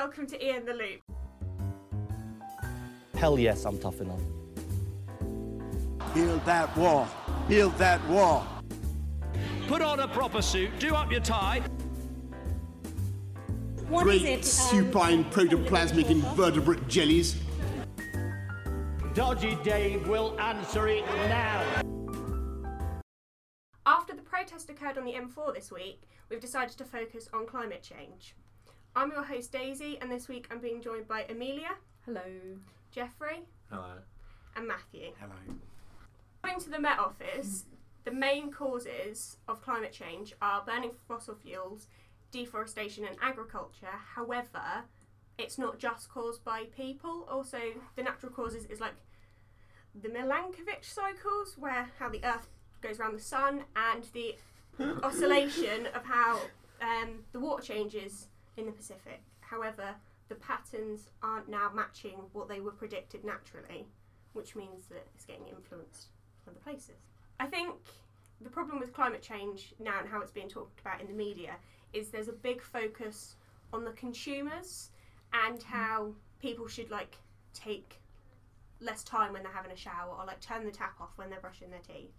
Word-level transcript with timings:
welcome 0.00 0.26
to 0.26 0.56
In 0.56 0.64
the 0.64 0.72
Loop. 0.72 1.02
Hell 3.16 3.38
yes, 3.38 3.66
I'm 3.66 3.78
tough 3.78 4.00
enough. 4.00 4.22
Build 6.14 6.42
that 6.46 6.74
wall. 6.74 7.06
Build 7.50 7.76
that 7.76 8.02
wall. 8.08 8.46
Put 9.68 9.82
on 9.82 10.00
a 10.00 10.08
proper 10.08 10.40
suit, 10.40 10.70
do 10.78 10.94
up 10.94 11.12
your 11.12 11.20
tie. 11.20 11.60
What 13.90 14.04
Great 14.04 14.22
is 14.22 14.24
it? 14.24 14.36
um, 14.38 14.42
supine 14.42 15.24
protoplasmic 15.24 16.08
invertebrate 16.08 16.88
jellies. 16.88 17.36
Dodgy 19.12 19.58
Dave 19.62 20.08
will 20.08 20.40
answer 20.40 20.88
it 20.88 21.04
now. 21.28 21.62
After 23.84 24.14
the 24.16 24.22
protest 24.22 24.70
occurred 24.70 24.96
on 24.96 25.04
the 25.04 25.12
M4 25.12 25.52
this 25.52 25.70
week, 25.70 26.08
we've 26.30 26.40
decided 26.40 26.78
to 26.78 26.86
focus 26.86 27.28
on 27.34 27.46
climate 27.46 27.82
change. 27.82 28.34
I'm 28.94 29.12
your 29.12 29.22
host 29.22 29.52
Daisy, 29.52 29.98
and 30.00 30.10
this 30.10 30.28
week 30.28 30.46
I'm 30.50 30.58
being 30.58 30.82
joined 30.82 31.06
by 31.06 31.24
Amelia, 31.28 31.70
Hello. 32.04 32.22
Jeffrey, 32.90 33.40
Hello. 33.70 33.94
and 34.56 34.66
Matthew. 34.66 35.12
Hello. 35.20 35.32
According 36.42 36.64
to 36.64 36.70
the 36.70 36.80
Met 36.80 36.98
Office, 36.98 37.66
the 38.04 38.10
main 38.10 38.50
causes 38.50 39.36
of 39.46 39.62
climate 39.62 39.92
change 39.92 40.34
are 40.42 40.64
burning 40.64 40.90
fossil 41.06 41.36
fuels, 41.36 41.86
deforestation, 42.32 43.04
and 43.04 43.16
agriculture. 43.22 43.86
However, 44.16 44.84
it's 45.38 45.56
not 45.58 45.78
just 45.78 46.08
caused 46.08 46.44
by 46.44 46.64
people. 46.76 47.26
Also, 47.30 47.58
the 47.96 48.02
natural 48.02 48.32
causes 48.32 48.64
is 48.66 48.80
like 48.80 48.94
the 49.94 50.08
Milankovitch 50.08 50.84
cycles, 50.84 51.54
where 51.58 51.90
how 51.98 52.08
the 52.08 52.24
Earth 52.24 52.48
goes 52.80 52.98
around 52.98 53.14
the 53.16 53.22
sun, 53.22 53.64
and 53.76 54.04
the 54.14 54.36
oscillation 55.04 55.86
of 55.94 56.04
how 56.04 56.40
um, 56.80 57.20
the 57.32 57.38
water 57.40 57.62
changes 57.62 58.26
in 58.56 58.66
the 58.66 58.72
Pacific. 58.72 59.22
However, 59.40 59.94
the 60.28 60.34
patterns 60.36 61.10
aren't 61.22 61.48
now 61.48 61.70
matching 61.74 62.18
what 62.32 62.48
they 62.48 62.60
were 62.60 62.70
predicted 62.70 63.24
naturally, 63.24 63.86
which 64.32 64.54
means 64.54 64.86
that 64.86 65.06
it's 65.14 65.24
getting 65.24 65.48
influenced 65.48 66.08
from 66.44 66.52
other 66.52 66.60
places. 66.60 67.00
I 67.40 67.46
think 67.46 67.74
the 68.40 68.50
problem 68.50 68.78
with 68.78 68.92
climate 68.92 69.22
change 69.22 69.74
now 69.78 69.98
and 69.98 70.08
how 70.08 70.20
it's 70.20 70.30
being 70.30 70.48
talked 70.48 70.80
about 70.80 71.00
in 71.00 71.08
the 71.08 71.14
media 71.14 71.56
is 71.92 72.08
there's 72.08 72.28
a 72.28 72.32
big 72.32 72.62
focus 72.62 73.36
on 73.72 73.84
the 73.84 73.92
consumers 73.92 74.90
and 75.32 75.58
mm. 75.58 75.64
how 75.64 76.12
people 76.40 76.66
should 76.68 76.90
like 76.90 77.16
take 77.52 78.00
less 78.80 79.02
time 79.04 79.32
when 79.32 79.42
they're 79.42 79.52
having 79.52 79.72
a 79.72 79.76
shower 79.76 80.14
or 80.18 80.24
like 80.24 80.40
turn 80.40 80.64
the 80.64 80.70
tap 80.70 80.94
off 81.00 81.10
when 81.16 81.28
they're 81.28 81.40
brushing 81.40 81.70
their 81.70 81.80
teeth. 81.80 82.14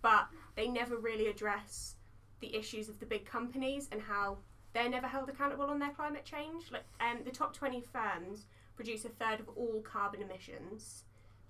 But 0.00 0.28
they 0.56 0.68
never 0.68 0.96
really 0.96 1.28
address 1.28 1.96
the 2.40 2.54
issues 2.56 2.88
of 2.88 2.98
the 2.98 3.06
big 3.06 3.24
companies 3.24 3.88
and 3.92 4.00
how 4.00 4.38
they're 4.72 4.88
never 4.88 5.06
held 5.06 5.28
accountable 5.28 5.66
on 5.66 5.78
their 5.78 5.90
climate 5.90 6.24
change. 6.24 6.70
Like 6.70 6.84
um, 7.00 7.20
the 7.24 7.30
top 7.30 7.54
20 7.54 7.82
firms 7.92 8.46
produce 8.74 9.04
a 9.04 9.10
third 9.10 9.40
of 9.40 9.48
all 9.56 9.82
carbon 9.82 10.22
emissions. 10.22 11.04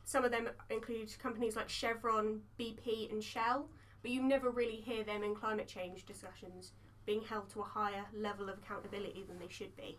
Some 0.05 0.25
of 0.25 0.33
them 0.33 0.49
include 0.71 1.17
companies 1.21 1.57
like 1.57 1.69
Chevron, 1.69 2.41
BP, 2.59 3.13
and 3.13 3.23
Shell, 3.23 3.69
but 4.03 4.11
you 4.11 4.23
never 4.23 4.51
really 4.51 4.77
hear 4.77 5.05
them 5.05 5.23
in 5.23 5.35
climate 5.35 5.69
change 5.69 6.05
discussions 6.05 6.73
being 7.07 7.23
held 7.23 7.49
to 7.51 7.61
a 7.61 7.65
higher 7.65 8.05
level 8.15 8.49
of 8.49 8.59
accountability 8.59 9.25
than 9.27 9.39
they 9.39 9.49
should 9.49 9.75
be. 9.77 9.99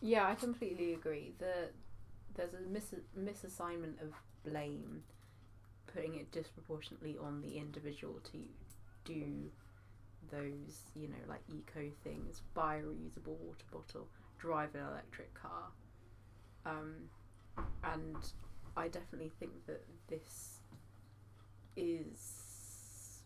Yeah, 0.00 0.26
I 0.26 0.34
completely 0.34 0.94
agree. 0.94 1.34
The 1.38 1.70
there's 2.34 2.54
a 2.54 2.60
mis- 2.60 2.94
misassignment 3.18 4.00
of 4.00 4.14
blame, 4.44 5.02
putting 5.92 6.14
it 6.14 6.32
disproportionately 6.32 7.16
on 7.18 7.42
the 7.42 7.58
individual 7.58 8.20
to 8.32 8.38
do 9.04 9.50
those, 10.30 10.90
you 10.94 11.08
know, 11.08 11.22
like 11.28 11.42
eco 11.48 11.90
things, 12.04 12.42
buy 12.54 12.76
a 12.76 12.82
reusable 12.82 13.38
water 13.38 13.64
bottle, 13.72 14.08
drive 14.38 14.74
an 14.74 14.82
electric 14.82 15.32
car. 15.34 15.68
Um, 16.66 16.94
and 17.84 18.16
I 18.76 18.88
definitely 18.88 19.32
think 19.38 19.52
that 19.66 19.84
this 20.08 20.60
is 21.76 23.22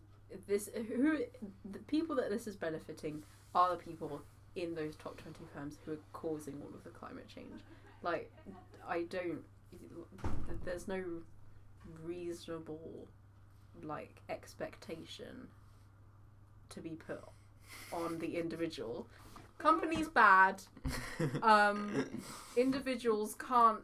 this 0.47 0.69
who 0.75 1.19
the 1.71 1.79
people 1.81 2.17
that 2.17 2.31
this 2.31 2.47
is 2.47 2.57
benefiting 2.57 3.23
are 3.55 3.71
the 3.71 3.77
people 3.77 4.23
in 4.57 4.75
those 4.75 4.97
top 4.97 5.17
20 5.17 5.39
firms 5.55 5.79
who 5.85 5.93
are 5.93 5.99
causing 6.13 6.55
all 6.63 6.75
of 6.75 6.83
the 6.85 6.91
climate 6.91 7.27
change 7.33 7.61
like 8.03 8.31
i 8.89 9.03
don't 9.03 9.43
there's 10.65 10.89
no 10.89 11.03
reasonable 12.03 13.07
like 13.83 14.23
expectation 14.29 15.47
to 16.75 16.81
be 16.81 16.91
put 16.91 17.23
on 17.93 18.19
the 18.19 18.37
individual. 18.39 19.07
Companies 19.59 20.09
bad. 20.09 20.63
Um 21.43 22.05
individuals 22.57 23.37
can't 23.37 23.81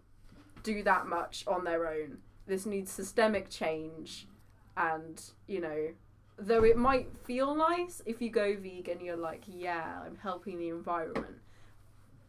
do 0.63 0.83
that 0.83 1.07
much 1.07 1.45
on 1.47 1.65
their 1.65 1.87
own. 1.87 2.19
This 2.47 2.67
needs 2.67 2.91
systemic 2.91 3.49
change 3.49 4.27
and 4.77 5.23
you 5.47 5.61
know 5.61 5.89
though 6.39 6.65
it 6.65 6.77
might 6.77 7.09
feel 7.25 7.55
nice 7.55 8.03
if 8.07 8.21
you 8.23 8.31
go 8.31 8.57
vegan 8.57 9.01
you're 9.01 9.17
like 9.17 9.43
yeah 9.47 10.01
i'm 10.05 10.17
helping 10.17 10.59
the 10.59 10.69
environment. 10.69 11.39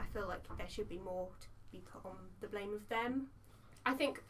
i 0.00 0.06
feel 0.12 0.28
like 0.28 0.42
there 0.58 0.68
should 0.68 0.88
be 0.88 0.98
more 0.98 1.28
to 1.40 1.46
be 1.70 1.78
put 1.92 2.04
on 2.04 2.16
the 2.40 2.46
blame 2.46 2.72
of 2.74 2.88
them 2.88 3.26
i 3.86 3.92
think 3.92 4.22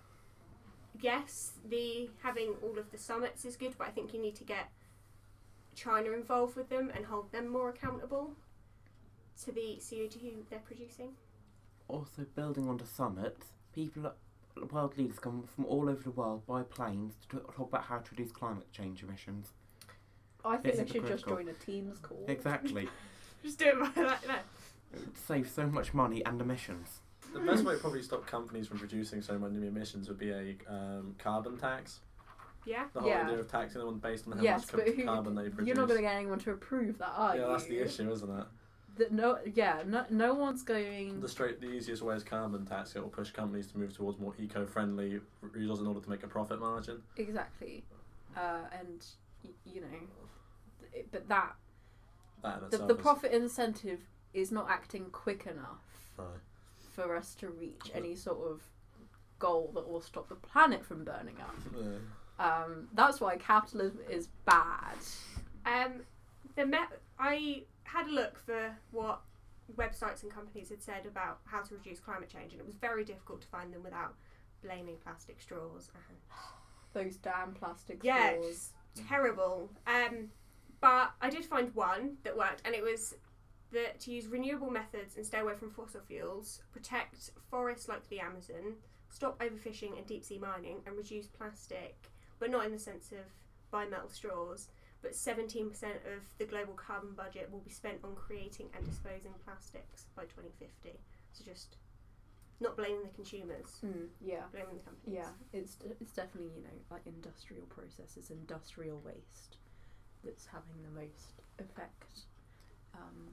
yes 1.00 1.53
the 1.69 2.09
having 2.23 2.55
all 2.62 2.78
of 2.78 2.91
the 2.91 2.99
summits 2.99 3.45
is 3.45 3.56
good 3.56 3.75
but 3.78 3.87
i 3.87 3.91
think 3.91 4.12
you 4.15 4.21
need 4.21 4.34
to 4.37 4.45
get 4.45 4.71
china 5.75 6.11
involved 6.11 6.55
with 6.56 6.69
them 6.69 6.91
and 6.95 7.06
hold 7.06 7.31
them 7.33 7.49
more 7.49 7.71
accountable 7.71 8.33
to 9.43 9.51
the 9.53 9.78
co2 9.81 10.45
they're 10.51 10.59
producing 10.61 11.11
Also, 11.89 12.25
building 12.34 12.69
on 12.69 12.77
the 12.77 12.87
summit, 12.87 13.37
people, 13.75 14.12
world 14.71 14.97
leaders 14.97 15.19
come 15.19 15.43
from 15.55 15.65
all 15.67 15.89
over 15.89 16.03
the 16.03 16.11
world 16.11 16.47
by 16.47 16.62
planes 16.62 17.15
to 17.28 17.37
talk 17.39 17.69
about 17.69 17.84
how 17.84 17.99
to 17.99 18.11
reduce 18.12 18.33
climate 18.33 18.71
change 18.72 19.03
emissions. 19.03 19.53
i 20.45 20.56
think 20.56 20.75
It's 20.75 20.78
they 20.78 20.87
should 20.99 21.06
just 21.06 21.27
join 21.27 21.49
a 21.49 21.55
teams 21.55 21.99
call 21.99 22.25
Exactly. 22.28 22.89
just 23.43 23.59
do 23.59 23.67
it 23.67 23.78
by 23.81 24.03
that 24.03 24.27
no. 24.28 24.34
It 24.92 25.00
would 25.00 25.16
save 25.16 25.48
so 25.48 25.66
much 25.66 25.94
money 25.94 26.25
and 26.25 26.41
emissions. 26.41 27.00
The 27.32 27.41
best 27.41 27.64
way 27.64 27.75
to 27.75 27.80
probably 27.80 28.03
stop 28.03 28.26
companies 28.26 28.66
from 28.69 28.78
producing 28.78 29.22
so 29.22 29.38
many 29.38 29.66
emissions 29.66 30.08
would 30.08 30.19
be 30.19 30.30
a 30.30 30.54
um, 30.69 31.14
carbon 31.19 31.56
tax. 31.56 32.00
yeah 32.66 32.84
The 32.92 33.00
whole 33.00 33.08
Yeah. 33.10 33.22
idea 33.26 33.38
of 33.41 33.48
taxing 33.50 33.80
them 33.84 33.98
based 33.98 34.26
on 34.26 34.36
how 34.36 34.42
yes 34.42 34.60
much 34.66 34.72
but 34.76 34.86
ca- 34.86 34.92
who, 34.92 35.04
carbon 35.04 35.34
they 35.34 35.48
produce. 35.48 35.66
you're 35.66 35.76
not 35.76 35.88
going 35.88 35.98
to 35.98 36.03
get 36.03 36.14
anyone 36.14 36.38
to 36.41 36.50
approve 36.53 36.98
that 36.98 37.12
are 37.16 37.34
yeah, 37.36 37.42
you 37.47 37.48
that's 37.53 37.64
the 37.64 37.78
issue, 37.78 38.10
isn't 38.12 38.30
it? 38.38 38.44
that 38.98 39.10
no 39.10 39.38
yeah 39.54 39.82
no, 39.86 40.04
no 40.10 40.34
one's 40.34 40.62
going 40.62 41.19
The 41.22 41.28
straight, 41.28 41.60
the 41.62 41.70
easiest 41.70 42.03
way 42.03 42.14
is 42.14 42.22
carbon 42.22 42.66
tax. 42.66 42.94
It 42.94 43.00
will 43.00 43.09
push 43.09 43.30
companies 43.30 43.66
to 43.69 43.78
move 43.78 43.97
towards 43.97 44.19
more 44.19 44.34
eco-friendly 44.38 45.20
resources 45.41 45.80
in 45.80 45.86
order 45.88 46.00
to 46.00 46.10
make 46.10 46.22
a 46.24 46.28
profit 46.28 46.60
margin. 46.60 47.00
exactly 47.16 47.82
uh, 48.36 48.64
and 48.78 49.03
y- 49.42 49.50
you 49.65 49.80
know 49.80 49.86
th- 50.92 51.06
but 51.10 51.27
that 51.28 51.54
That 52.42 52.54
in 52.56 52.60
the, 52.60 52.66
itself 52.66 52.88
the 52.88 52.95
is- 52.97 53.00
profit 53.00 53.33
incentive 53.33 54.00
is 54.34 54.51
not 54.53 54.69
acting 54.71 55.07
quick 55.11 55.47
enough 55.47 56.11
No. 56.19 56.27
for 56.95 57.17
us 57.17 57.34
to 57.37 57.49
reach 57.51 57.91
any 57.95 58.15
sort 58.15 58.39
of 58.51 58.63
goal 59.39 59.71
that 59.75 59.89
will 59.89 60.01
stop 60.01 60.29
the 60.29 60.34
planet 60.37 60.84
from 60.84 61.05
burning 61.05 61.37
up 61.41 61.55
Yeah. 61.77 61.99
um, 62.65 62.89
that's 62.95 63.21
why 63.21 63.37
capitalism 63.37 64.01
is 64.09 64.29
bad 64.45 64.97
Um, 65.67 66.03
the 66.57 66.67
Met, 66.67 66.89
I 67.19 67.65
had 67.84 68.07
a 68.09 68.11
look 68.11 68.39
for 68.39 68.77
what 68.91 69.21
websites 69.77 70.23
and 70.23 70.31
companies 70.33 70.69
had 70.71 70.83
said 70.83 71.07
about 71.07 71.39
how 71.45 71.61
to 71.63 71.75
reduce 71.75 71.99
climate 72.01 72.29
change, 72.29 72.53
and 72.53 72.61
it 72.61 72.67
was 72.67 72.75
very 72.75 73.05
difficult 73.05 73.41
to 73.43 73.47
find 73.49 73.73
them 73.73 73.83
without 73.83 74.15
blaming 74.63 74.97
plastic 74.99 75.41
straws. 75.41 75.91
And 75.95 76.19
those 76.93 77.17
damn 77.17 77.53
plastic 77.55 78.01
yeah, 78.03 78.33
straws 78.33 78.73
it's 78.95 79.09
terrible. 79.09 79.71
Um, 79.87 80.31
but 80.81 81.13
I 81.21 81.31
did 81.31 81.45
find 81.45 81.73
one 81.75 82.17
that 82.25 82.37
worked, 82.37 82.63
and 82.65 82.75
it 82.75 82.83
was 82.83 83.15
that 83.72 84.01
to 84.01 84.13
use 84.13 84.27
renewable 84.27 84.71
methods 84.71 85.16
and 85.16 85.27
stay 85.27 85.39
away 85.41 85.54
from 85.54 85.71
fossil 85.71 86.01
fuels, 86.07 86.60
protect 86.72 87.30
forests 87.51 87.89
like 87.89 88.09
the 88.09 88.21
Amazon, 88.21 88.74
stop 89.10 89.39
overfishing 89.41 89.97
and 89.98 90.07
deep 90.07 90.24
sea 90.24 90.39
mining, 90.39 90.78
and 90.86 90.97
reduce 90.97 91.27
plastic, 91.27 91.97
but 92.39 92.51
not 92.51 92.65
in 92.66 92.72
the 92.72 92.78
sense 92.78 93.13
of 93.13 93.24
buy 93.71 93.86
metal 93.86 94.09
straws, 94.09 94.69
but 95.03 95.13
17% 95.13 95.72
of 95.83 96.22
the 96.39 96.45
global 96.45 96.74
carbon 96.74 97.13
budget 97.15 97.51
will 97.51 97.60
be 97.60 97.71
spent 97.71 97.98
on 98.04 98.15
creating 98.15 98.69
and 98.77 98.84
disposing 98.86 99.33
plastics 99.45 100.07
by 100.15 100.22
2050. 100.24 100.98
So 101.33 101.45
just 101.45 101.77
not 102.60 102.77
blaming 102.77 103.03
the 103.03 103.09
consumers, 103.15 103.80
Mm, 103.84 104.07
yeah. 104.21 104.42
blaming 104.53 104.77
the 104.77 104.84
companies. 104.84 105.16
Yeah, 105.19 105.30
it's 105.53 105.78
it's 106.01 106.13
definitely 106.13 106.53
you 106.54 106.63
know 106.63 106.77
like 106.91 107.03
industrial 107.07 107.65
processes, 107.66 108.30
industrial 108.30 109.01
waste 109.04 109.57
that's 110.22 110.47
having 110.47 110.83
the 110.84 111.01
most 111.01 111.42
effect. 111.59 112.21
Um, 112.95 113.33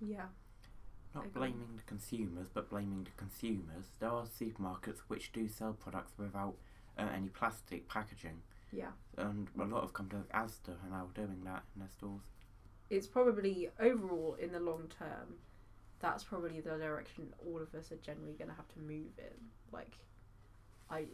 yeah, 0.00 0.26
Not 1.14 1.32
blaming 1.32 1.76
the 1.76 1.82
consumers, 1.82 2.48
but 2.52 2.70
blaming 2.70 3.04
the 3.04 3.10
consumers. 3.16 3.86
There 4.00 4.10
are 4.10 4.24
supermarkets 4.24 5.00
which 5.08 5.32
do 5.32 5.48
sell 5.48 5.72
products 5.72 6.12
without 6.18 6.54
uh, 6.98 7.08
any 7.14 7.28
plastic 7.28 7.88
packaging, 7.88 8.42
yeah. 8.72 8.90
and 9.16 9.48
a 9.58 9.64
lot 9.64 9.82
of 9.82 9.92
companies 9.92 10.24
like 10.32 10.42
Asda 10.46 10.70
are 10.70 10.90
now 10.90 11.08
doing 11.14 11.42
that 11.44 11.64
in 11.74 11.80
their 11.80 11.90
stores. 11.90 12.22
It's 12.90 13.06
probably 13.06 13.68
overall 13.80 14.36
in 14.40 14.52
the 14.52 14.60
long 14.60 14.90
term, 14.98 15.34
that's 16.00 16.24
probably 16.24 16.60
the 16.60 16.76
direction 16.76 17.32
all 17.44 17.60
of 17.60 17.74
us 17.74 17.90
are 17.90 17.96
generally 17.96 18.34
going 18.34 18.50
to 18.50 18.56
have 18.56 18.68
to 18.68 18.78
move 18.78 19.18
in. 19.18 19.50
Like, 19.72 19.98
I 20.90 21.06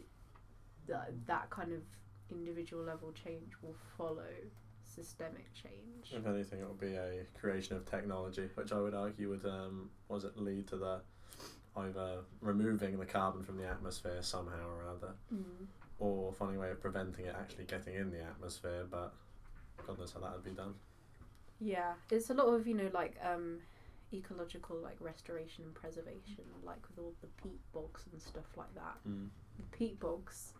that 0.87 1.13
that 1.25 1.49
kind 1.49 1.71
of 1.71 1.81
individual 2.29 2.83
level 2.83 3.11
change 3.11 3.53
will 3.61 3.75
follow 3.97 4.29
systemic 4.95 5.53
change. 5.53 6.13
If 6.13 6.25
anything, 6.27 6.59
it 6.61 6.67
would 6.67 6.79
be 6.79 6.95
a 6.95 7.23
creation 7.39 7.75
of 7.75 7.85
technology, 7.85 8.49
which 8.55 8.71
I 8.71 8.79
would 8.79 8.93
argue 8.93 9.29
would, 9.29 9.45
um, 9.45 9.89
was 10.07 10.23
it 10.23 10.37
lead 10.37 10.67
to 10.67 10.77
the 10.77 11.01
either 11.75 12.19
removing 12.41 12.99
the 12.99 13.05
carbon 13.05 13.43
from 13.43 13.57
the 13.57 13.67
atmosphere 13.67 14.21
somehow 14.21 14.67
or 14.69 14.87
other, 14.87 15.13
Mm. 15.33 15.65
or 15.99 16.31
finding 16.33 16.57
a 16.57 16.61
way 16.61 16.69
of 16.69 16.79
preventing 16.79 17.25
it 17.25 17.35
actually 17.35 17.65
getting 17.65 17.95
in 17.95 18.11
the 18.11 18.21
atmosphere. 18.21 18.85
But 18.89 19.13
God 19.87 19.97
knows 19.97 20.11
how 20.13 20.19
that 20.19 20.33
would 20.33 20.43
be 20.43 20.51
done. 20.51 20.75
Yeah, 21.59 21.93
it's 22.11 22.29
a 22.29 22.33
lot 22.35 22.47
of 22.53 22.67
you 22.67 22.75
know 22.75 22.91
like 22.93 23.15
um, 23.23 23.59
ecological 24.13 24.77
like 24.77 24.97
restoration 24.99 25.63
and 25.65 25.73
preservation, 25.73 26.43
like 26.63 26.87
with 26.89 26.99
all 26.99 27.13
the 27.21 27.27
peat 27.41 27.59
bogs 27.73 28.05
and 28.11 28.21
stuff 28.21 28.55
like 28.55 28.73
that. 28.75 28.97
Mm. 29.07 29.29
The 29.57 29.77
peat 29.77 29.99
bogs 29.99 30.53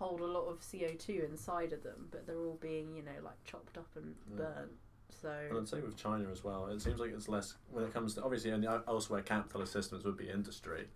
hold 0.00 0.20
a 0.20 0.26
lot 0.26 0.46
of 0.46 0.58
CO 0.68 0.94
two 0.98 1.24
inside 1.30 1.72
of 1.72 1.82
them, 1.84 2.08
but 2.10 2.26
they're 2.26 2.40
all 2.40 2.58
being 2.60 2.96
you 2.96 3.02
know 3.02 3.22
like 3.22 3.42
chopped 3.44 3.78
up 3.78 3.88
and 3.94 4.16
Yeah. 4.28 4.36
burnt. 4.36 4.72
So 5.22 5.28
And 5.50 5.58
I'd 5.58 5.68
say 5.68 5.80
with 5.80 5.96
China 5.96 6.30
as 6.30 6.42
well, 6.42 6.66
it 6.68 6.80
seems 6.80 6.98
like 6.98 7.12
it's 7.12 7.28
less 7.28 7.54
when 7.70 7.84
it 7.84 7.92
comes 7.92 8.14
to 8.14 8.22
obviously 8.24 8.50
and 8.50 8.64
elsewhere 8.64 9.22
capitalist 9.22 9.72
systems 9.72 10.04
would 10.04 10.16
be 10.16 10.28
industry, 10.30 10.88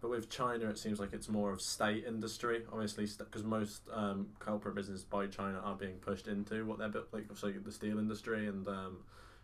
but 0.00 0.08
with 0.08 0.30
China 0.30 0.68
it 0.70 0.78
seems 0.78 0.98
like 0.98 1.12
it's 1.12 1.28
more 1.28 1.52
of 1.52 1.60
state 1.60 2.04
industry. 2.06 2.64
Obviously, 2.72 3.06
because 3.18 3.44
most 3.44 3.82
um, 3.92 4.28
corporate 4.38 4.74
businesses 4.74 5.04
by 5.04 5.26
China 5.26 5.58
are 5.58 5.74
being 5.74 5.96
pushed 5.98 6.26
into 6.28 6.64
what 6.64 6.78
they're 6.78 6.88
built 6.88 7.08
like 7.12 7.26
so 7.34 7.50
the 7.50 7.72
steel 7.72 7.98
industry 7.98 8.46
and 8.46 8.66
um, 8.68 8.98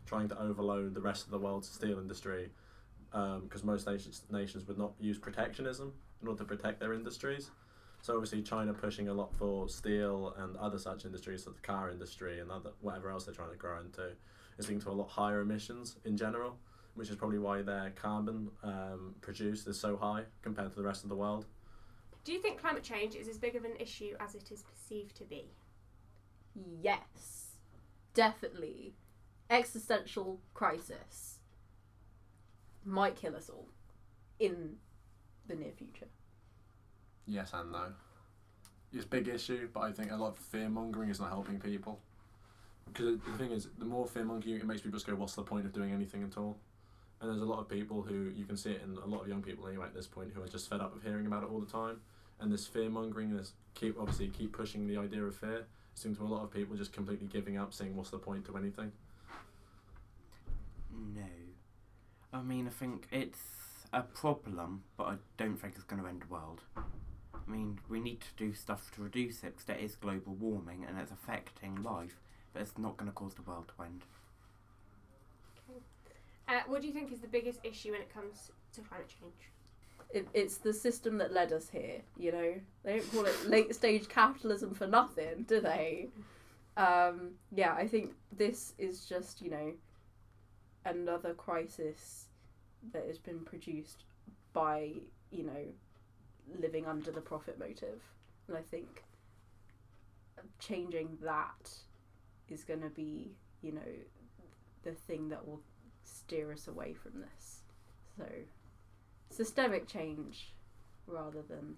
trying 0.07 0.29
to 0.29 0.41
overload 0.41 0.95
the 0.95 1.01
rest 1.01 1.25
of 1.27 1.31
the 1.31 1.39
world's 1.39 1.69
steel 1.69 1.99
industry. 1.99 2.51
Because 3.11 3.63
most 3.63 3.87
nations 3.87 4.23
nations 4.31 4.67
would 4.67 4.79
not 4.79 4.93
use 4.99 5.19
protectionism 5.19 5.93
in 6.23 6.29
order 6.29 6.39
to 6.39 6.45
protect 6.47 6.81
their 6.81 6.95
industries. 6.95 7.51
So 8.03 8.15
obviously 8.15 8.43
China 8.43 8.75
pushing 8.75 9.09
a 9.09 9.15
lot 9.15 9.33
for 9.33 9.69
steel 9.69 10.35
and 10.37 10.57
other 10.57 10.77
such 10.77 11.05
industries, 11.05 11.47
like 11.47 11.55
the 11.55 11.63
car 11.63 11.89
industry 11.89 12.41
and 12.41 12.51
other 12.51 12.71
whatever 12.81 13.11
else 13.11 13.27
they're 13.27 13.35
trying 13.35 13.53
to 13.53 13.57
grow 13.57 13.79
into, 13.79 14.11
is 14.59 14.69
leading 14.69 14.83
to 14.83 14.91
a 14.91 14.93
lot 14.93 15.09
higher 15.09 15.41
emissions 15.41 15.97
in 16.05 16.17
general, 16.17 16.59
which 16.95 17.11
is 17.11 17.17
probably 17.17 17.39
why 17.39 17.63
their 17.63 17.93
carbon 17.95 18.51
um, 18.65 19.15
produced 19.21 19.69
is 19.69 19.79
so 19.79 19.97
high 19.97 20.25
compared 20.43 20.71
to 20.71 20.77
the 20.77 20.83
rest 20.83 21.05
of 21.05 21.11
the 21.11 21.15
world. 21.15 21.47
Do 22.25 22.33
you 22.33 22.43
think 22.43 22.61
climate 22.61 22.83
change 22.83 23.15
is 23.15 23.29
as 23.29 23.39
big 23.39 23.55
of 23.55 23.65
an 23.65 23.77
issue 23.79 24.15
as 24.19 24.35
it 24.35 24.51
is 24.51 24.63
perceived 24.63 25.17
to 25.17 25.25
be? 25.25 25.53
yes, 26.83 27.57
definitely, 28.15 28.95
existential 29.49 30.41
crisis 30.55 31.39
might 32.85 33.17
kill 33.17 33.37
us 33.37 33.49
all 33.49 33.69
in 34.39 34.77
the 35.47 35.55
near 35.55 35.73
future. 35.73 36.09
Yes 37.27 37.53
and 37.55 37.73
no. 37.73 37.93
It's 38.93 39.05
a 39.05 39.09
big 39.09 39.29
issue, 39.29 39.69
but 39.73 39.81
I 39.81 39.93
think 39.93 40.11
a 40.11 40.17
lot 40.17 40.33
of 40.33 40.39
fear 40.39 40.69
mongering 40.69 41.09
is 41.09 41.21
not 41.21 41.31
helping 41.31 41.59
people. 41.59 42.01
Because 42.87 43.19
the 43.21 43.39
thing 43.39 43.53
is, 43.53 43.69
the 43.79 43.85
more 43.85 44.07
fear 44.07 44.25
mongering, 44.25 44.57
it 44.57 44.67
makes 44.67 44.83
people 44.83 44.99
just 44.99 45.07
go, 45.07 45.15
"What's 45.15 45.35
the 45.35 45.43
point 45.43 45.65
of 45.65 45.73
doing 45.73 45.93
anything 45.93 46.23
at 46.25 46.37
all?" 46.37 46.59
And 47.21 47.31
there's 47.31 47.41
a 47.41 47.47
lot 47.47 47.61
of 47.61 47.69
people 47.69 48.03
who 48.03 48.31
you 48.35 48.45
can 48.45 48.57
see 48.57 48.73
it 48.73 48.83
in 48.83 48.97
a 48.97 49.07
lot 49.07 49.23
of 49.23 49.29
young 49.29 49.43
people 49.43 49.67
anyway 49.69 49.87
at 49.87 49.95
this 49.95 50.09
point 50.09 50.33
who 50.35 50.43
are 50.43 50.49
just 50.49 50.69
fed 50.69 50.81
up 50.81 50.95
of 50.95 51.03
hearing 51.03 51.27
about 51.27 51.45
it 51.45 51.51
all 51.51 51.61
the 51.61 51.71
time. 51.71 52.01
And 52.41 52.53
this 52.53 52.67
fear 52.67 52.91
mongering, 52.91 53.35
this 53.37 53.53
keep 53.75 53.99
obviously 53.99 54.29
keep 54.29 54.53
pushing 54.53 54.89
the 54.89 54.97
idea 54.97 55.23
of 55.25 55.37
fear, 55.37 55.67
seems 55.95 56.19
to 56.19 56.25
a 56.25 56.27
lot 56.27 56.43
of 56.43 56.51
people 56.51 56.77
just 56.77 56.93
completely 56.93 57.29
giving 57.29 57.57
up, 57.57 57.73
saying, 57.73 57.97
"What's 57.97 58.11
the 58.11 58.19
point 58.19 58.45
to 58.47 58.57
anything?" 58.57 58.93
No. 60.91 61.29
I 62.33 62.43
mean, 62.43 62.67
I 62.67 62.71
think 62.71 63.07
it's 63.13 63.87
a 63.93 64.03
problem, 64.03 64.83
but 64.97 65.05
I 65.05 65.17
don't 65.37 65.57
think 65.57 65.75
it's 65.77 65.85
going 65.85 66.03
to 66.03 66.09
end 66.09 66.23
the 66.23 66.27
world. 66.27 66.63
I 67.47 67.51
mean, 67.51 67.79
we 67.89 68.01
need 68.01 68.21
to 68.21 68.27
do 68.37 68.55
stuff 68.55 68.91
to 68.95 69.03
reduce 69.03 69.43
it 69.43 69.53
because 69.53 69.65
there 69.65 69.77
is 69.77 69.97
global 69.97 70.35
warming 70.35 70.85
and 70.87 70.99
it's 70.99 71.11
affecting 71.11 71.83
life, 71.83 72.21
but 72.53 72.63
it's 72.63 72.79
not 72.79 72.97
going 72.97 73.11
to 73.11 73.15
cause 73.15 73.35
the 73.35 73.43
world 73.43 73.73
to 73.77 73.85
end. 73.85 74.03
Uh, 76.49 76.61
what 76.67 76.81
do 76.81 76.87
you 76.87 76.93
think 76.93 77.13
is 77.13 77.21
the 77.21 77.29
biggest 77.29 77.61
issue 77.65 77.93
when 77.93 78.01
it 78.01 78.13
comes 78.13 78.51
to 78.75 78.81
climate 78.83 79.09
change? 79.09 79.33
It, 80.13 80.29
it's 80.35 80.59
the 80.59 80.73
system 80.73 81.17
that 81.19 81.33
led 81.33 81.53
us 81.53 81.71
here. 81.71 82.03
You 82.19 82.33
know, 82.33 82.55
they 82.85 82.99
don't 82.99 83.13
call 83.13 83.25
it 83.25 83.47
late 83.49 83.75
stage 83.75 84.09
capitalism 84.09 84.75
for 84.75 84.87
nothing, 84.87 85.45
do 85.49 85.61
they? 85.61 86.09
Um, 86.77 87.33
yeah, 87.55 87.75
I 87.75 87.87
think 87.87 88.13
this 88.37 88.75
is 88.79 89.05
just 89.07 89.43
you 89.43 89.51
know 89.51 89.73
another 90.85 91.35
crisis 91.35 92.27
that 92.93 93.07
has 93.07 93.19
been 93.19 93.41
produced 93.41 94.05
by 94.53 94.93
you 95.31 95.45
know 95.45 95.65
living 96.61 96.87
under 96.87 97.11
the 97.11 97.21
profit 97.21 97.59
motive, 97.59 98.01
and 98.49 98.57
I 98.57 98.63
think 98.63 99.05
changing 100.59 101.19
that 101.23 101.71
is 102.49 102.65
going 102.65 102.81
to 102.81 102.89
be 102.91 103.33
you 103.63 103.73
know 103.73 103.81
the 104.83 104.93
thing 104.93 105.29
that 105.29 105.47
will 105.47 105.61
steer 106.05 106.53
us 106.53 106.69
away 106.69 106.93
from 106.95 107.21
this. 107.21 107.61
So 108.17 108.25
systemic 109.31 109.87
change 109.89 110.53
rather 111.07 111.43
than 111.43 111.77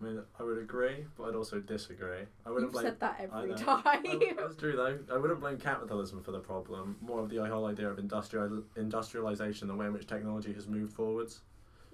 I 0.00 0.04
mean, 0.04 0.20
I 0.40 0.42
would 0.42 0.58
agree, 0.58 1.04
but 1.16 1.28
I'd 1.28 1.36
also 1.36 1.60
disagree. 1.60 2.22
I 2.44 2.48
wouldn't 2.50 2.64
you've 2.64 2.72
blame. 2.72 2.86
said 2.86 2.98
that 3.00 3.20
every 3.20 3.54
time. 3.54 3.82
I- 3.86 4.34
That's 4.36 4.56
true 4.56 4.74
though. 4.74 4.98
I 5.12 5.16
wouldn't 5.16 5.38
blame 5.38 5.58
capitalism 5.58 6.22
for 6.24 6.32
the 6.32 6.40
problem. 6.40 6.96
More 7.00 7.20
of 7.20 7.28
the 7.30 7.36
whole 7.46 7.66
idea 7.66 7.88
of 7.88 8.00
industrial 8.00 8.64
industrialization, 8.76 9.68
the 9.68 9.76
way 9.76 9.86
in 9.86 9.92
which 9.92 10.08
technology 10.08 10.52
has 10.54 10.66
moved 10.66 10.92
forwards. 10.92 11.42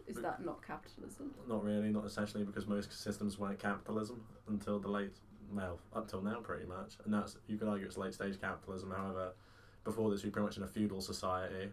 Is 0.09 0.17
that 0.23 0.45
not 0.45 0.67
capitalism? 0.67 1.35
Not 1.47 1.63
really, 1.63 1.91
not 1.91 2.05
essentially, 2.07 2.45
because 2.45 2.67
most 2.67 2.93
systems 2.93 3.39
weren't 3.39 3.59
capitalism 3.59 4.25
until 4.49 4.79
the 4.79 4.89
late, 4.89 5.13
well, 5.53 5.79
up 5.95 6.09
till 6.09 6.23
now 6.23 6.41
pretty 6.41 6.67
much. 6.67 6.97
And 7.05 7.13
that's 7.13 7.37
you 7.47 7.59
could 7.59 7.69
argue 7.69 7.87
it's 7.87 7.99
late 7.99 8.15
stage 8.15 8.41
capitalism. 8.41 8.91
However, 8.91 9.33
before 9.85 10.11
this, 10.11 10.23
we 10.23 10.31
were 10.31 10.33
pretty 10.33 10.47
much 10.47 10.57
in 10.57 10.63
a 10.63 10.67
feudal 10.67 11.01
society, 11.01 11.69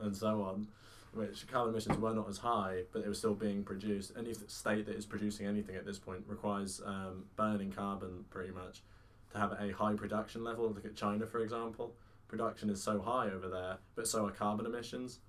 and 0.00 0.16
so 0.16 0.42
on, 0.42 0.66
which 1.12 1.46
carbon 1.46 1.72
emissions 1.74 1.98
were 1.98 2.14
not 2.14 2.28
as 2.28 2.38
high, 2.38 2.82
but 2.92 3.02
they 3.02 3.08
were 3.08 3.14
still 3.14 3.34
being 3.34 3.62
produced. 3.62 4.12
Any 4.18 4.34
state 4.46 4.86
that 4.86 4.96
is 4.96 5.06
producing 5.06 5.46
anything 5.46 5.76
at 5.76 5.84
this 5.84 5.98
point 5.98 6.24
requires 6.26 6.80
um, 6.84 7.24
burning 7.36 7.70
carbon 7.70 8.24
pretty 8.30 8.52
much 8.52 8.82
to 9.32 9.38
have 9.38 9.52
a 9.52 9.72
high 9.72 9.94
production 9.94 10.42
level. 10.42 10.70
Look 10.70 10.84
at 10.84 10.96
China, 10.96 11.26
for 11.26 11.40
example. 11.40 11.92
Production 12.28 12.70
is 12.70 12.82
so 12.82 13.00
high 13.00 13.26
over 13.26 13.48
there, 13.48 13.76
but 13.94 14.08
so 14.08 14.26
are 14.26 14.30
carbon 14.30 14.66
emissions. 14.66 15.20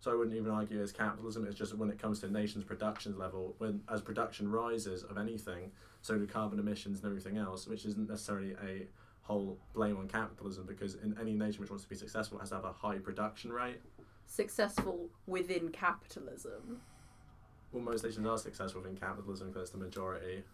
So 0.00 0.12
I 0.12 0.14
wouldn't 0.14 0.36
even 0.36 0.52
argue 0.52 0.80
it's 0.80 0.92
capitalism. 0.92 1.46
It's 1.46 1.56
just 1.56 1.74
when 1.74 1.90
it 1.90 1.98
comes 1.98 2.20
to 2.20 2.30
nations' 2.30 2.64
production 2.64 3.18
level, 3.18 3.54
when 3.58 3.80
as 3.88 4.00
production 4.00 4.50
rises 4.50 5.02
of 5.02 5.18
anything, 5.18 5.72
so 6.02 6.16
do 6.18 6.26
carbon 6.26 6.58
emissions 6.58 6.98
and 6.98 7.06
everything 7.06 7.38
else, 7.38 7.66
which 7.66 7.84
isn't 7.84 8.08
necessarily 8.08 8.54
a 8.64 8.86
whole 9.22 9.58
blame 9.74 9.96
on 9.96 10.06
capitalism 10.06 10.64
because 10.66 10.94
in 10.94 11.16
any 11.20 11.32
nation 11.32 11.60
which 11.60 11.70
wants 11.70 11.82
to 11.82 11.90
be 11.90 11.96
successful 11.96 12.38
has 12.38 12.50
to 12.50 12.54
have 12.54 12.64
a 12.64 12.72
high 12.72 12.98
production 12.98 13.52
rate. 13.52 13.80
Successful 14.26 15.08
within 15.26 15.70
capitalism. 15.70 16.80
Well, 17.72 17.82
most 17.82 18.04
nations 18.04 18.26
are 18.26 18.38
successful 18.38 18.82
within 18.82 18.96
capitalism 18.96 19.48
because 19.48 19.62
it's 19.62 19.70
the 19.72 19.78
majority. 19.78 20.44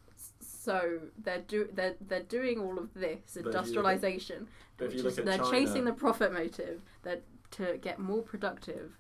So 0.41 1.01
they're 1.23 1.41
do 1.41 1.69
they're 1.73 1.97
they're 2.01 2.23
doing 2.23 2.59
all 2.61 2.79
of 2.79 2.95
this 2.95 3.21
But 3.21 3.27
if 3.29 3.37
you 3.37 3.43
look 3.43 3.55
industrialization, 3.55 4.49
But 4.77 4.85
if 4.87 4.95
you 4.95 5.03
look 5.03 5.19
at 5.19 5.25
they're 5.25 5.39
China, 5.39 5.51
chasing 5.51 5.85
the 5.85 5.93
profit 5.93 6.33
motive 6.33 6.81
that 7.03 7.23
to 7.53 7.79
get 7.83 7.99
more 7.99 8.23
productive, 8.23 8.93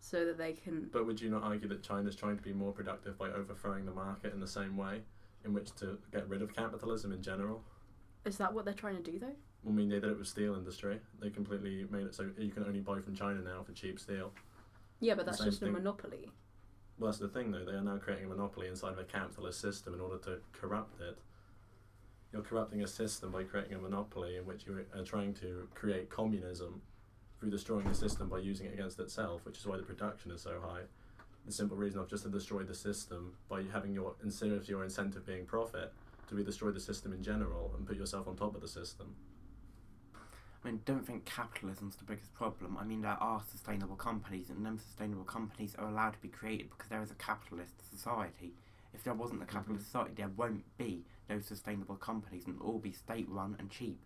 so 0.00 0.24
that 0.24 0.38
they 0.38 0.52
can. 0.52 0.88
But 0.92 1.06
would 1.06 1.20
you 1.20 1.30
not 1.30 1.42
argue 1.42 1.68
that 1.68 1.82
China's 1.82 2.16
trying 2.16 2.36
to 2.36 2.42
be 2.42 2.52
more 2.52 2.72
productive 2.72 3.18
by 3.18 3.28
overthrowing 3.28 3.84
the 3.84 3.92
market 3.92 4.32
in 4.32 4.40
the 4.40 4.48
same 4.48 4.76
way 4.76 5.02
in 5.44 5.54
which 5.54 5.74
to 5.76 5.98
get 6.12 6.28
rid 6.28 6.42
of 6.42 6.54
capitalism 6.54 7.12
in 7.12 7.22
general? 7.22 7.62
Is 8.24 8.36
that 8.38 8.52
what 8.52 8.64
they're 8.64 8.74
trying 8.74 9.02
to 9.02 9.10
do 9.10 9.18
though? 9.18 9.36
I 9.66 9.70
mean, 9.70 9.88
they 9.88 10.00
did 10.00 10.10
it 10.10 10.18
with 10.18 10.26
steel 10.26 10.54
industry. 10.54 11.00
They 11.20 11.30
completely 11.30 11.86
made 11.90 12.06
it 12.06 12.14
so 12.14 12.30
you 12.38 12.50
can 12.50 12.64
only 12.64 12.80
buy 12.80 13.00
from 13.00 13.14
China 13.14 13.40
now 13.40 13.62
for 13.62 13.72
cheap 13.72 14.00
steel. 14.00 14.32
Yeah, 15.00 15.14
but 15.14 15.26
that's 15.26 15.38
same 15.38 15.50
just 15.50 15.62
a 15.62 15.66
monopoly. 15.66 16.30
Well, 16.98 17.10
that's 17.10 17.18
the 17.18 17.28
thing, 17.28 17.50
though. 17.50 17.64
They 17.64 17.72
are 17.72 17.82
now 17.82 17.96
creating 17.96 18.26
a 18.26 18.28
monopoly 18.28 18.68
inside 18.68 18.92
of 18.92 18.98
a 18.98 19.04
capitalist 19.04 19.60
system 19.60 19.94
in 19.94 20.00
order 20.00 20.18
to 20.18 20.38
corrupt 20.52 21.00
it. 21.00 21.18
You're 22.32 22.42
corrupting 22.42 22.82
a 22.82 22.86
system 22.86 23.32
by 23.32 23.44
creating 23.44 23.74
a 23.74 23.78
monopoly 23.78 24.36
in 24.36 24.46
which 24.46 24.66
you 24.66 24.84
are 24.94 25.02
trying 25.02 25.34
to 25.34 25.68
create 25.74 26.10
communism 26.10 26.82
through 27.40 27.50
destroying 27.50 27.88
the 27.88 27.94
system 27.94 28.28
by 28.28 28.38
using 28.38 28.66
it 28.66 28.74
against 28.74 29.00
itself, 29.00 29.44
which 29.44 29.58
is 29.58 29.66
why 29.66 29.76
the 29.76 29.82
production 29.82 30.30
is 30.30 30.42
so 30.42 30.60
high. 30.60 30.82
The 31.46 31.52
simple 31.52 31.76
reason 31.76 31.98
of 32.00 32.08
just 32.08 32.24
to 32.24 32.28
destroy 32.28 32.62
the 32.62 32.74
system 32.74 33.32
by 33.48 33.62
having 33.72 33.94
your 33.94 34.14
instead 34.22 34.52
of 34.52 34.68
your 34.68 34.84
incentive 34.84 35.26
being 35.26 35.46
profit, 35.46 35.92
to 36.28 36.34
be 36.34 36.44
destroy 36.44 36.70
the 36.70 36.80
system 36.80 37.12
in 37.12 37.22
general 37.22 37.72
and 37.76 37.86
put 37.86 37.96
yourself 37.96 38.28
on 38.28 38.36
top 38.36 38.54
of 38.54 38.60
the 38.60 38.68
system. 38.68 39.14
I 40.62 40.68
mean, 40.68 40.80
don't 40.84 41.06
think 41.06 41.24
capitalism's 41.24 41.96
the 41.96 42.04
biggest 42.04 42.34
problem. 42.34 42.76
I 42.78 42.84
mean, 42.84 43.00
there 43.00 43.16
are 43.18 43.42
sustainable 43.50 43.96
companies, 43.96 44.50
and 44.50 44.64
them 44.64 44.78
sustainable 44.78 45.24
companies 45.24 45.74
are 45.78 45.88
allowed 45.88 46.12
to 46.12 46.20
be 46.20 46.28
created 46.28 46.68
because 46.70 46.90
there 46.90 47.02
is 47.02 47.10
a 47.10 47.14
capitalist 47.14 47.74
society. 47.90 48.52
If 48.92 49.02
there 49.02 49.14
wasn't 49.14 49.40
a 49.40 49.46
mm-hmm. 49.46 49.56
capitalist 49.56 49.86
society, 49.86 50.12
there 50.16 50.30
won't 50.36 50.64
be 50.76 51.06
no 51.30 51.40
sustainable 51.40 51.96
companies, 51.96 52.46
and 52.46 52.60
all 52.60 52.78
be 52.78 52.92
state 52.92 53.26
run 53.28 53.56
and 53.58 53.70
cheap. 53.70 54.00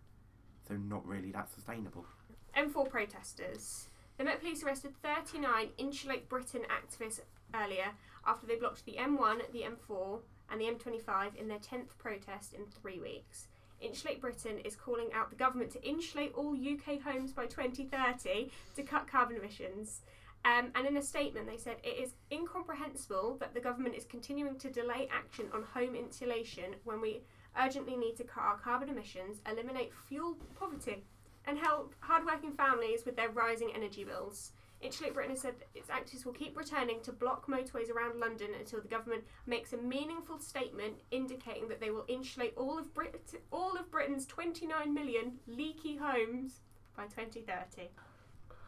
So, 0.69 0.76
not 0.76 1.05
really 1.07 1.33
that 1.33 1.50
sustainable. 1.53 2.07
M4 2.56 2.88
protesters. 2.88 3.88
The 4.16 4.25
Met 4.25 4.40
Police 4.40 4.62
arrested 4.62 4.94
39 5.02 5.70
Insulate 5.76 6.28
Britain 6.28 6.62
activists 6.70 7.20
earlier 7.54 7.92
after 8.26 8.46
they 8.46 8.56
blocked 8.56 8.84
the 8.84 8.96
M1, 8.99 9.52
the 9.52 9.62
M4, 9.62 10.20
and 10.50 10.61
the 10.61 10.66
M25 10.66 11.34
in 11.37 11.49
their 11.49 11.58
10th 11.58 11.96
protest 11.99 12.54
in 12.54 12.64
three 12.66 13.00
weeks. 13.00 13.49
Insulate 13.80 14.20
Britain 14.20 14.58
is 14.64 14.76
calling 14.76 15.12
out 15.12 15.30
the 15.30 15.37
government 15.37 15.70
to 15.73 15.88
insulate 15.88 16.32
all 16.34 16.54
UK 16.54 17.02
homes 17.02 17.32
by 17.32 17.46
2030 17.46 18.50
to 18.76 18.82
cut 18.82 19.08
carbon 19.08 19.37
emissions. 19.37 20.02
Um, 20.44 20.70
and 20.75 20.87
in 20.87 20.96
a 20.96 21.02
statement, 21.02 21.46
they 21.46 21.56
said 21.56 21.76
it 21.82 22.02
is 22.02 22.14
incomprehensible 22.30 23.37
that 23.40 23.54
the 23.54 23.61
government 23.61 23.94
is 23.94 24.04
continuing 24.04 24.58
to 24.58 24.70
delay 24.70 25.08
action 25.11 25.46
on 25.52 25.62
home 25.62 25.94
insulation 25.94 26.76
when 26.84 27.00
we 27.00 27.23
urgently 27.58 27.96
need 27.96 28.16
to 28.16 28.25
cut 28.25 28.44
our 28.44 28.58
carbon 28.58 28.90
emissions, 28.90 29.40
eliminate 29.50 29.92
fuel 30.06 30.37
poverty, 30.58 31.04
and 31.47 31.59
help 31.59 31.95
hardworking 32.01 32.53
families 32.53 33.05
with 33.05 33.17
their 33.17 33.31
rising 33.31 33.71
energy 33.75 34.05
bills. 34.05 34.53
Insulate 34.81 35.15
Britain 35.15 35.31
has 35.31 35.41
said 35.41 35.55
its 35.75 35.89
activists 35.89 36.27
will 36.27 36.35
keep 36.35 36.57
returning 36.57 37.01
to 37.03 37.13
block 37.13 37.47
motorways 37.49 37.91
around 37.91 38.21
London 38.21 38.49
until 38.59 38.81
the 38.83 38.89
government 38.89 39.25
makes 39.47 39.73
a 39.73 39.79
meaningful 39.79 40.39
statement 40.39 40.97
indicating 41.11 41.69
that 41.69 41.81
they 41.81 41.91
will 41.91 42.05
insulate 42.07 42.53
all 42.57 42.79
of 42.79 42.93
Brit- 42.93 43.41
all 43.51 43.77
of 43.77 43.91
Britain's 43.91 44.27
29 44.27 44.93
million 44.93 45.39
leaky 45.47 45.97
homes 45.97 46.61
by 46.97 47.05
2030. 47.05 47.89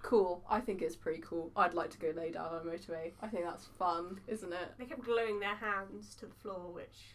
Cool. 0.03 0.43
I 0.49 0.61
think 0.61 0.83
it's 0.83 0.97
pretty 0.97 1.21
cool. 1.21 1.51
I'd 1.57 1.75
like 1.75 1.91
to 1.91 1.99
go 1.99 2.13
lay 2.17 2.31
down 2.31 2.47
on 2.47 2.67
a 2.67 2.71
motorway. 2.71 3.13
I 3.21 3.27
think 3.27 3.45
that's 3.45 3.67
fun, 3.79 4.21
isn't 4.29 4.53
it? 4.53 4.73
They 4.79 4.87
kept 4.87 5.05
gluing 5.05 5.41
their 5.41 5.57
hands 5.57 6.15
to 6.17 6.27
the 6.27 6.35
floor, 6.35 6.73
which 6.73 7.15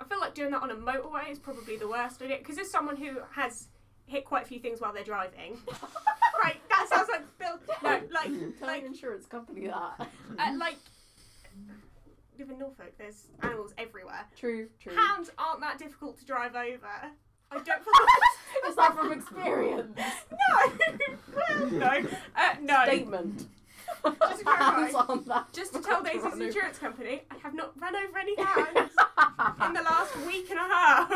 I 0.00 0.04
feel 0.04 0.20
like 0.20 0.34
doing 0.34 0.52
that 0.52 0.62
on 0.62 0.70
a 0.70 0.76
motorway 0.76 1.30
is 1.30 1.38
probably 1.38 1.76
the 1.76 1.88
worst 1.88 2.22
idea. 2.22 2.38
Because 2.38 2.58
as 2.58 2.70
someone 2.70 2.96
who 2.96 3.18
has 3.34 3.68
hit 4.12 4.24
quite 4.26 4.44
a 4.44 4.46
few 4.46 4.60
things 4.60 4.80
while 4.80 4.92
they're 4.92 5.02
driving, 5.02 5.58
right? 6.44 6.56
That 6.68 6.86
sounds 6.88 7.08
like 7.10 7.22
Bill. 7.38 7.58
No, 7.82 8.00
like 8.12 8.58
Tell 8.58 8.68
like 8.68 8.84
insurance 8.84 9.26
company 9.26 9.66
that. 9.66 10.06
uh, 10.38 10.52
like. 10.58 10.76
Live 12.38 12.50
in 12.50 12.58
Norfolk. 12.58 12.92
There's 12.98 13.26
animals 13.42 13.72
everywhere. 13.78 14.24
true, 14.36 14.68
true. 14.80 14.94
Hounds 14.96 15.30
aren't 15.38 15.60
that 15.60 15.78
difficult 15.78 16.18
to 16.18 16.24
drive 16.24 16.54
over. 16.54 16.88
I 17.50 17.54
don't 17.54 17.66
Is 18.68 18.76
that 18.76 18.96
from 18.96 19.12
experience? 19.12 19.98
no, 20.30 20.72
well, 21.36 21.70
no, 21.70 22.08
uh, 22.36 22.54
no. 22.62 22.84
Statement. 22.84 23.46
Just 24.04 24.38
to 24.38 24.44
clarify. 24.44 24.98
On 25.08 25.24
that. 25.26 25.52
Just 25.52 25.74
to 25.74 25.80
tell 25.82 26.02
Daisy's 26.02 26.38
insurance 26.40 26.78
company, 26.78 27.22
I 27.30 27.36
have 27.42 27.54
not 27.54 27.78
run 27.80 27.94
over 27.94 28.18
any 28.18 28.34
hounds 28.36 28.94
in 29.66 29.72
the 29.74 29.82
last 29.82 30.16
week 30.26 30.50
and 30.50 30.58
a 30.58 30.62
half. 30.62 31.12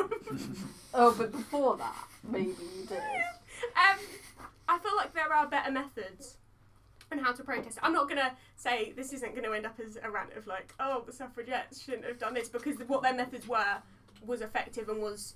Oh, 0.94 1.14
but 1.16 1.32
before 1.32 1.76
that, 1.78 1.96
maybe 2.30 2.48
you 2.78 2.86
did. 2.88 3.00
Um, 3.74 3.98
I 4.68 4.78
feel 4.78 4.94
like 4.96 5.14
there 5.14 5.32
are 5.32 5.46
better 5.48 5.70
methods 5.70 6.36
on 7.10 7.18
how 7.18 7.32
to 7.32 7.42
protest. 7.42 7.78
I'm 7.82 7.92
not 7.94 8.06
gonna 8.08 8.32
say 8.56 8.92
this 8.94 9.12
isn't 9.14 9.34
gonna 9.34 9.50
end 9.54 9.64
up 9.64 9.78
as 9.80 9.96
a 10.02 10.10
rant 10.10 10.34
of 10.36 10.46
like, 10.46 10.74
oh, 10.78 11.02
the 11.06 11.12
suffragettes 11.12 11.82
shouldn't 11.82 12.04
have 12.04 12.18
done 12.18 12.34
this 12.34 12.48
because 12.50 12.76
what 12.86 13.02
their 13.02 13.14
methods 13.14 13.48
were 13.48 13.78
was 14.26 14.42
effective 14.42 14.88
and 14.90 15.00
was 15.00 15.34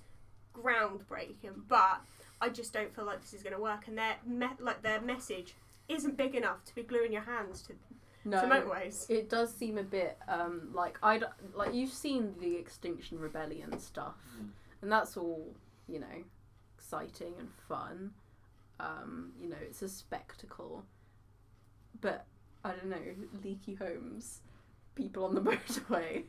groundbreaking. 0.53 1.63
But 1.67 2.01
I 2.39 2.49
just 2.49 2.73
don't 2.73 2.93
feel 2.95 3.05
like 3.05 3.21
this 3.21 3.33
is 3.33 3.41
gonna 3.43 3.59
work, 3.59 3.87
and 3.87 3.97
their 3.97 4.15
me- 4.25 4.47
like 4.59 4.81
their 4.83 5.01
message 5.01 5.55
isn't 5.89 6.17
big 6.17 6.35
enough 6.35 6.63
to 6.65 6.75
be 6.75 6.83
gluing 6.83 7.11
your 7.11 7.23
hands 7.23 7.61
to, 7.63 7.73
No. 8.23 8.41
to 8.41 8.47
motorways. 8.47 9.09
It 9.09 9.29
does 9.29 9.53
seem 9.53 9.77
a 9.77 9.83
bit 9.83 10.17
um, 10.27 10.69
like 10.73 10.97
I 11.01 11.21
like 11.55 11.73
you've 11.73 11.93
seen 11.93 12.35
the 12.39 12.55
Extinction 12.55 13.19
Rebellion 13.19 13.79
stuff, 13.79 14.15
and 14.81 14.91
that's 14.91 15.17
all 15.17 15.47
you 15.87 15.99
know, 15.99 16.23
exciting 16.91 17.33
and 17.39 17.49
fun. 17.67 18.11
Um, 18.79 19.31
you 19.39 19.49
know, 19.49 19.57
it's 19.61 19.81
a 19.81 19.89
spectacle, 19.89 20.83
but 22.01 22.25
I 22.63 22.71
don't 22.71 22.89
know, 22.89 23.39
leaky 23.43 23.75
homes, 23.75 24.41
people 24.95 25.23
on 25.23 25.35
the 25.35 25.41
motorway, 25.51 26.23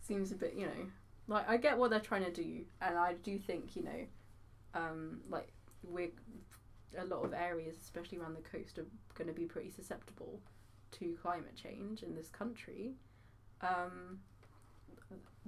seems 0.00 0.30
a 0.30 0.36
bit 0.36 0.54
you 0.56 0.66
know, 0.66 0.86
like 1.26 1.48
I 1.48 1.56
get 1.56 1.76
what 1.78 1.90
they're 1.90 2.00
trying 2.00 2.24
to 2.24 2.30
do, 2.30 2.64
and 2.80 2.96
I 2.96 3.14
do 3.22 3.38
think 3.38 3.74
you 3.74 3.82
know, 3.84 4.06
um, 4.74 5.20
like 5.28 5.48
we're 5.82 6.10
a 6.98 7.04
lot 7.04 7.24
of 7.24 7.34
areas, 7.34 7.76
especially 7.82 8.18
around 8.18 8.36
the 8.36 8.58
coast, 8.58 8.78
are 8.78 8.86
going 9.14 9.28
to 9.28 9.34
be 9.34 9.46
pretty 9.46 9.70
susceptible 9.70 10.40
to 10.92 11.16
climate 11.20 11.56
change 11.60 12.02
in 12.02 12.14
this 12.14 12.28
country. 12.28 12.92
Um, 13.60 14.20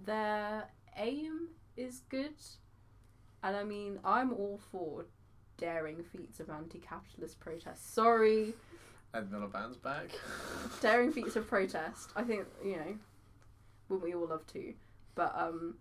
their 0.04 0.64
aim 0.96 1.48
is 1.76 2.02
good, 2.08 2.34
and 3.42 3.56
I 3.56 3.64
mean, 3.64 3.98
I'm 4.04 4.32
all 4.32 4.60
for 4.70 5.06
daring 5.56 6.02
feats 6.02 6.40
of 6.40 6.50
anti-capitalist 6.50 7.40
protest. 7.40 7.94
Sorry, 7.94 8.54
Ed 9.14 9.30
Miliband's 9.30 9.76
back. 9.76 10.10
daring 10.80 11.12
feats 11.12 11.36
of 11.36 11.46
protest. 11.46 12.10
I 12.16 12.22
think 12.22 12.46
you 12.64 12.76
know, 12.76 12.98
wouldn't 13.88 14.04
we 14.04 14.14
all 14.14 14.28
love 14.28 14.46
to? 14.48 14.74
But 15.14 15.34
um, 15.36 15.76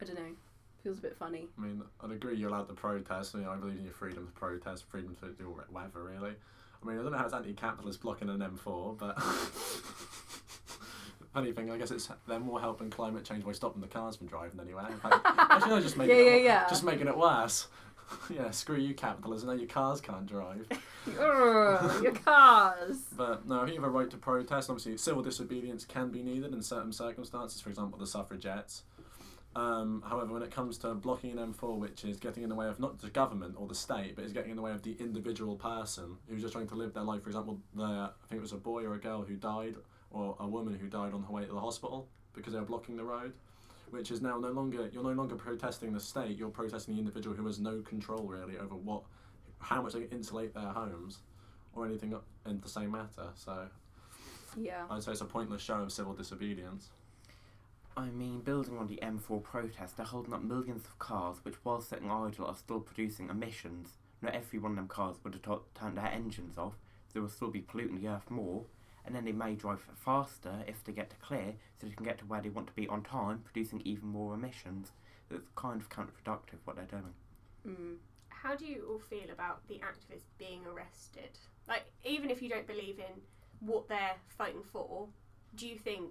I 0.00 0.04
don't 0.04 0.16
know. 0.16 0.36
Feels 0.82 0.98
a 0.98 1.02
bit 1.02 1.16
funny. 1.16 1.48
I 1.58 1.60
mean, 1.60 1.82
I'd 2.00 2.12
agree 2.12 2.36
you're 2.36 2.50
allowed 2.50 2.68
to 2.68 2.74
protest. 2.74 3.34
You 3.34 3.40
know, 3.40 3.50
I 3.50 3.56
believe 3.56 3.78
in 3.78 3.84
your 3.84 3.92
freedom 3.92 4.26
to 4.26 4.32
protest, 4.32 4.84
freedom 4.88 5.16
to 5.20 5.30
do 5.30 5.56
whatever, 5.70 6.04
really. 6.04 6.34
I 6.80 6.86
mean, 6.86 7.00
I 7.00 7.02
don't 7.02 7.10
know 7.10 7.18
how 7.18 7.24
it's 7.24 7.34
anti-capitalist 7.34 8.00
blocking 8.00 8.28
an 8.28 8.38
M4, 8.38 8.96
but 8.96 9.18
funny 11.32 11.52
thing, 11.52 11.70
I 11.70 11.78
guess 11.78 11.90
it's 11.90 12.08
they're 12.26 12.40
more 12.40 12.60
helping 12.60 12.90
climate 12.90 13.24
change 13.24 13.44
by 13.44 13.52
stopping 13.52 13.80
the 13.80 13.86
cars 13.88 14.16
from 14.16 14.26
driving 14.26 14.60
anyway. 14.60 14.82
In 14.90 14.98
fact, 14.98 15.16
Actually, 15.24 15.70
no, 15.70 15.80
just 15.80 15.96
making 15.96 16.16
Yeah, 16.16 16.22
it, 16.22 16.42
yeah, 16.42 16.44
yeah. 16.62 16.68
just 16.68 16.84
making 16.84 17.08
it 17.08 17.16
worse. 17.16 17.68
yeah, 18.30 18.50
screw 18.50 18.76
you, 18.78 18.94
capitalism. 18.94 19.48
Now 19.48 19.54
your 19.54 19.68
cars 19.68 20.00
can't 20.00 20.26
drive. 20.26 20.66
Your 21.06 22.12
cars. 22.24 22.98
But 23.16 23.46
no, 23.48 23.60
I 23.60 23.64
think 23.64 23.76
you 23.76 23.80
have 23.82 23.88
a 23.88 23.92
right 23.92 24.10
to 24.10 24.16
protest. 24.18 24.68
Obviously, 24.68 24.96
civil 24.98 25.22
disobedience 25.22 25.84
can 25.86 26.10
be 26.10 26.22
needed 26.22 26.52
in 26.52 26.62
certain 26.62 26.92
circumstances. 26.92 27.60
For 27.60 27.70
example, 27.70 27.98
the 27.98 28.06
suffragettes. 28.06 28.82
Um, 29.56 30.04
however, 30.06 30.32
when 30.34 30.42
it 30.42 30.50
comes 30.50 30.76
to 30.78 30.94
blocking 30.94 31.36
an 31.38 31.52
M4, 31.54 31.78
which 31.78 32.04
is 32.04 32.18
getting 32.18 32.42
in 32.42 32.48
the 32.48 32.54
way 32.54 32.68
of 32.68 32.78
not 32.78 33.00
the 33.00 33.08
government 33.10 33.54
or 33.58 33.66
the 33.66 33.74
state, 33.74 34.14
but 34.16 34.24
is 34.24 34.32
getting 34.32 34.50
in 34.50 34.56
the 34.56 34.62
way 34.62 34.72
of 34.72 34.82
the 34.82 34.96
individual 35.00 35.56
person 35.56 36.16
who's 36.28 36.42
just 36.42 36.52
trying 36.52 36.68
to 36.68 36.74
live 36.74 36.92
their 36.94 37.02
life. 37.04 37.22
For 37.22 37.30
example, 37.30 37.58
the 37.74 37.82
I 37.84 38.10
think 38.28 38.38
it 38.38 38.42
was 38.42 38.52
a 38.52 38.56
boy 38.56 38.84
or 38.84 38.94
a 38.94 38.98
girl 38.98 39.22
who 39.22 39.34
died, 39.36 39.76
or 40.10 40.36
a 40.40 40.46
woman 40.46 40.74
who 40.74 40.88
died 40.88 41.12
on 41.12 41.22
her 41.22 41.32
way 41.32 41.44
to 41.44 41.52
the 41.52 41.60
hospital 41.60 42.08
because 42.34 42.52
they 42.52 42.58
were 42.58 42.64
blocking 42.64 42.96
the 42.96 43.04
road. 43.04 43.32
Which 43.90 44.10
is 44.10 44.20
now 44.20 44.38
no 44.38 44.50
longer 44.50 44.88
you're 44.92 45.02
no 45.02 45.12
longer 45.12 45.34
protesting 45.34 45.92
the 45.94 46.00
state. 46.00 46.36
You're 46.36 46.50
protesting 46.50 46.94
the 46.94 47.00
individual 47.00 47.34
who 47.34 47.46
has 47.46 47.58
no 47.58 47.80
control 47.80 48.22
really 48.24 48.58
over 48.58 48.74
what, 48.74 49.02
how 49.60 49.80
much 49.80 49.94
they 49.94 50.02
can 50.02 50.10
insulate 50.18 50.52
their 50.52 50.64
homes, 50.68 51.20
or 51.74 51.86
anything 51.86 52.14
in 52.46 52.60
the 52.60 52.68
same 52.68 52.90
matter. 52.90 53.28
So 53.34 53.68
Yeah. 54.56 54.84
I'd 54.90 55.02
say 55.02 55.12
it's 55.12 55.22
a 55.22 55.24
pointless 55.24 55.62
show 55.62 55.76
of 55.80 55.90
civil 55.92 56.12
disobedience. 56.12 56.90
I 57.96 58.10
mean, 58.10 58.40
building 58.40 58.78
on 58.78 58.86
the 58.86 58.98
M4 59.02 59.42
protest, 59.42 59.96
they're 59.96 60.06
holding 60.06 60.32
up 60.34 60.42
millions 60.42 60.84
of 60.84 60.98
cars 60.98 61.38
which, 61.42 61.56
while 61.64 61.80
sitting 61.80 62.10
idle, 62.10 62.46
are 62.46 62.54
still 62.54 62.80
producing 62.80 63.28
emissions. 63.28 63.94
Not 64.22 64.34
every 64.34 64.58
one 64.58 64.72
of 64.72 64.76
them 64.76 64.88
cars 64.88 65.16
would 65.24 65.34
have 65.34 65.42
t- 65.42 65.64
turned 65.74 65.96
their 65.96 66.06
engines 66.06 66.58
off, 66.58 66.74
so 67.06 67.14
they 67.14 67.20
will 67.20 67.28
still 67.28 67.50
be 67.50 67.60
polluting 67.60 68.00
the 68.00 68.08
earth 68.08 68.30
more. 68.30 68.64
And 69.06 69.14
then 69.14 69.24
they 69.24 69.32
may 69.32 69.54
drive 69.54 69.80
faster 69.96 70.62
if 70.66 70.84
they 70.84 70.92
get 70.92 71.10
to 71.10 71.16
clear, 71.16 71.54
so 71.80 71.86
they 71.86 71.94
can 71.94 72.04
get 72.04 72.18
to 72.18 72.26
where 72.26 72.42
they 72.42 72.50
want 72.50 72.66
to 72.66 72.72
be 72.74 72.86
on 72.88 73.02
time, 73.02 73.40
producing 73.44 73.80
even 73.84 74.08
more 74.08 74.34
emissions. 74.34 74.92
It's 75.30 75.48
kind 75.56 75.80
of 75.80 75.88
counterproductive 75.88 76.58
what 76.64 76.76
they're 76.76 76.86
doing. 76.86 77.14
Mm. 77.66 77.96
How 78.28 78.54
do 78.54 78.66
you 78.66 78.86
all 78.88 78.98
feel 78.98 79.30
about 79.32 79.66
the 79.68 79.80
activists 79.80 80.30
being 80.38 80.60
arrested? 80.66 81.38
Like, 81.66 81.84
even 82.04 82.30
if 82.30 82.40
you 82.40 82.48
don't 82.48 82.66
believe 82.66 82.98
in 82.98 83.20
what 83.60 83.88
they're 83.88 84.16
fighting 84.28 84.62
for, 84.72 85.08
do 85.56 85.66
you 85.66 85.76
think 85.76 86.10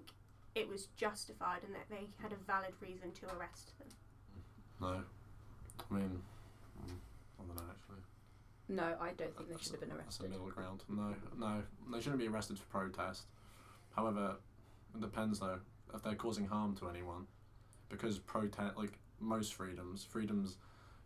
it 0.54 0.68
was 0.68 0.88
justified 0.96 1.62
and 1.64 1.74
that 1.74 1.88
they 1.88 2.08
had 2.20 2.32
a 2.32 2.36
valid 2.46 2.74
reason 2.80 3.12
to 3.12 3.26
arrest 3.36 3.72
them? 3.78 3.88
No, 4.80 5.02
I 5.90 5.94
mean, 5.94 6.22
mm, 6.86 6.92
I 7.40 7.46
don't 7.46 7.56
know 7.56 7.62
actually. 7.70 8.02
No, 8.68 8.94
I 9.00 9.12
don't 9.12 9.34
think 9.36 9.48
they 9.48 9.56
should 9.62 9.72
have 9.72 9.80
been 9.80 9.92
arrested. 9.92 10.06
That's 10.06 10.20
a 10.20 10.28
middle 10.28 10.50
ground. 10.50 10.84
No, 10.88 11.14
no, 11.38 11.62
they 11.92 12.00
shouldn't 12.00 12.20
be 12.20 12.28
arrested 12.28 12.58
for 12.58 12.66
protest. 12.66 13.26
However, 13.96 14.36
it 14.94 15.00
depends 15.00 15.40
though 15.40 15.58
if 15.94 16.02
they're 16.02 16.14
causing 16.14 16.46
harm 16.46 16.76
to 16.76 16.88
anyone, 16.88 17.26
because 17.88 18.18
protest 18.18 18.76
like 18.76 18.98
most 19.20 19.54
freedoms. 19.54 20.04
Freedoms, 20.04 20.58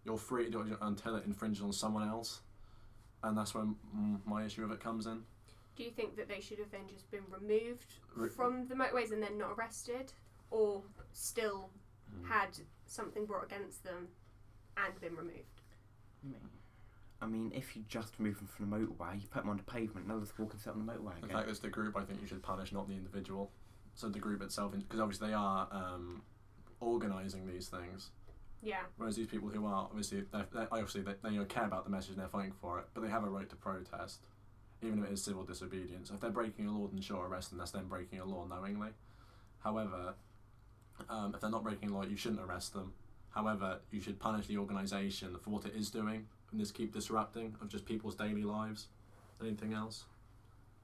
you're 0.04 0.18
free 0.18 0.46
to 0.46 0.50
do 0.50 0.60
it 0.62 0.78
until 0.80 1.14
it 1.16 1.24
infringes 1.24 1.62
on 1.62 1.72
someone 1.72 2.08
else, 2.08 2.40
and 3.22 3.38
that's 3.38 3.54
when 3.54 3.76
mm, 3.96 4.18
my 4.26 4.44
issue 4.44 4.64
of 4.64 4.72
it 4.72 4.80
comes 4.80 5.06
in. 5.06 5.22
Do 5.76 5.84
you 5.84 5.90
think 5.90 6.16
that 6.16 6.28
they 6.28 6.40
should 6.40 6.58
have 6.58 6.70
then 6.70 6.88
just 6.88 7.10
been 7.10 7.22
removed 7.30 7.94
Re- 8.14 8.28
from 8.28 8.66
the 8.66 8.74
motorways 8.74 9.12
and 9.12 9.22
then 9.22 9.38
not 9.38 9.52
arrested, 9.56 10.12
or 10.50 10.82
still 11.12 11.70
Mm. 12.14 12.28
had 12.28 12.48
something 12.86 13.24
brought 13.24 13.44
against 13.44 13.84
them 13.84 14.08
and 14.76 15.00
been 15.00 15.16
removed? 15.16 15.62
I 17.22 17.26
mean, 17.26 17.52
if 17.54 17.76
you 17.76 17.84
just 17.88 18.18
remove 18.18 18.38
them 18.38 18.48
from 18.48 18.68
the 18.68 18.76
motorway, 18.76 19.14
you 19.14 19.28
put 19.28 19.42
them 19.42 19.50
on 19.50 19.56
the 19.56 19.62
pavement, 19.62 20.06
and 20.06 20.12
others 20.12 20.32
walk 20.36 20.52
and 20.52 20.60
sit 20.60 20.70
on 20.70 20.84
the 20.84 20.92
motorway 20.92 21.16
In 21.18 21.24
again. 21.24 21.36
fact, 21.36 21.48
it's 21.48 21.60
the 21.60 21.68
group 21.68 21.96
I 21.96 22.02
think 22.02 22.20
you 22.20 22.26
should 22.26 22.42
punish, 22.42 22.72
not 22.72 22.88
the 22.88 22.94
individual. 22.94 23.52
So 23.94 24.08
the 24.08 24.18
group 24.18 24.42
itself, 24.42 24.72
because 24.72 24.98
obviously 24.98 25.28
they 25.28 25.34
are 25.34 25.68
um, 25.70 26.22
organising 26.80 27.46
these 27.46 27.68
things. 27.68 28.10
Yeah. 28.60 28.80
Whereas 28.96 29.14
these 29.14 29.28
people 29.28 29.48
who 29.50 29.64
are 29.66 29.88
obviously, 29.88 30.24
they're, 30.32 30.46
they're, 30.52 30.68
obviously 30.72 31.02
they, 31.02 31.14
they 31.22 31.44
care 31.44 31.64
about 31.64 31.84
the 31.84 31.90
message 31.90 32.10
and 32.10 32.20
they're 32.20 32.28
fighting 32.28 32.54
for 32.60 32.80
it, 32.80 32.86
but 32.92 33.02
they 33.02 33.08
have 33.08 33.22
a 33.22 33.30
right 33.30 33.48
to 33.48 33.56
protest, 33.56 34.20
even 34.82 34.98
if 34.98 35.10
it 35.10 35.12
is 35.12 35.22
civil 35.22 35.44
disobedience. 35.44 36.10
If 36.10 36.20
they're 36.20 36.30
breaking 36.30 36.66
a 36.66 36.76
law, 36.76 36.88
then 36.88 37.00
sure, 37.00 37.26
arrest 37.26 37.50
them. 37.50 37.58
That's 37.58 37.70
them 37.70 37.86
breaking 37.88 38.18
a 38.18 38.24
law 38.24 38.46
knowingly. 38.46 38.90
However, 39.62 40.14
um, 41.08 41.34
if 41.34 41.40
they're 41.40 41.50
not 41.50 41.62
breaking 41.62 41.90
a 41.90 41.94
law, 41.94 42.04
you 42.04 42.16
shouldn't 42.16 42.40
arrest 42.40 42.72
them. 42.72 42.94
However, 43.30 43.80
you 43.92 44.00
should 44.00 44.18
punish 44.18 44.48
the 44.48 44.58
organisation 44.58 45.36
for 45.42 45.50
what 45.50 45.64
it 45.66 45.74
is 45.76 45.90
doing 45.90 46.26
and 46.52 46.60
just 46.60 46.74
keep 46.74 46.92
disrupting 46.92 47.56
of 47.60 47.68
just 47.68 47.84
people's 47.84 48.14
daily 48.14 48.44
lives. 48.44 48.88
Anything 49.40 49.72
else? 49.72 50.04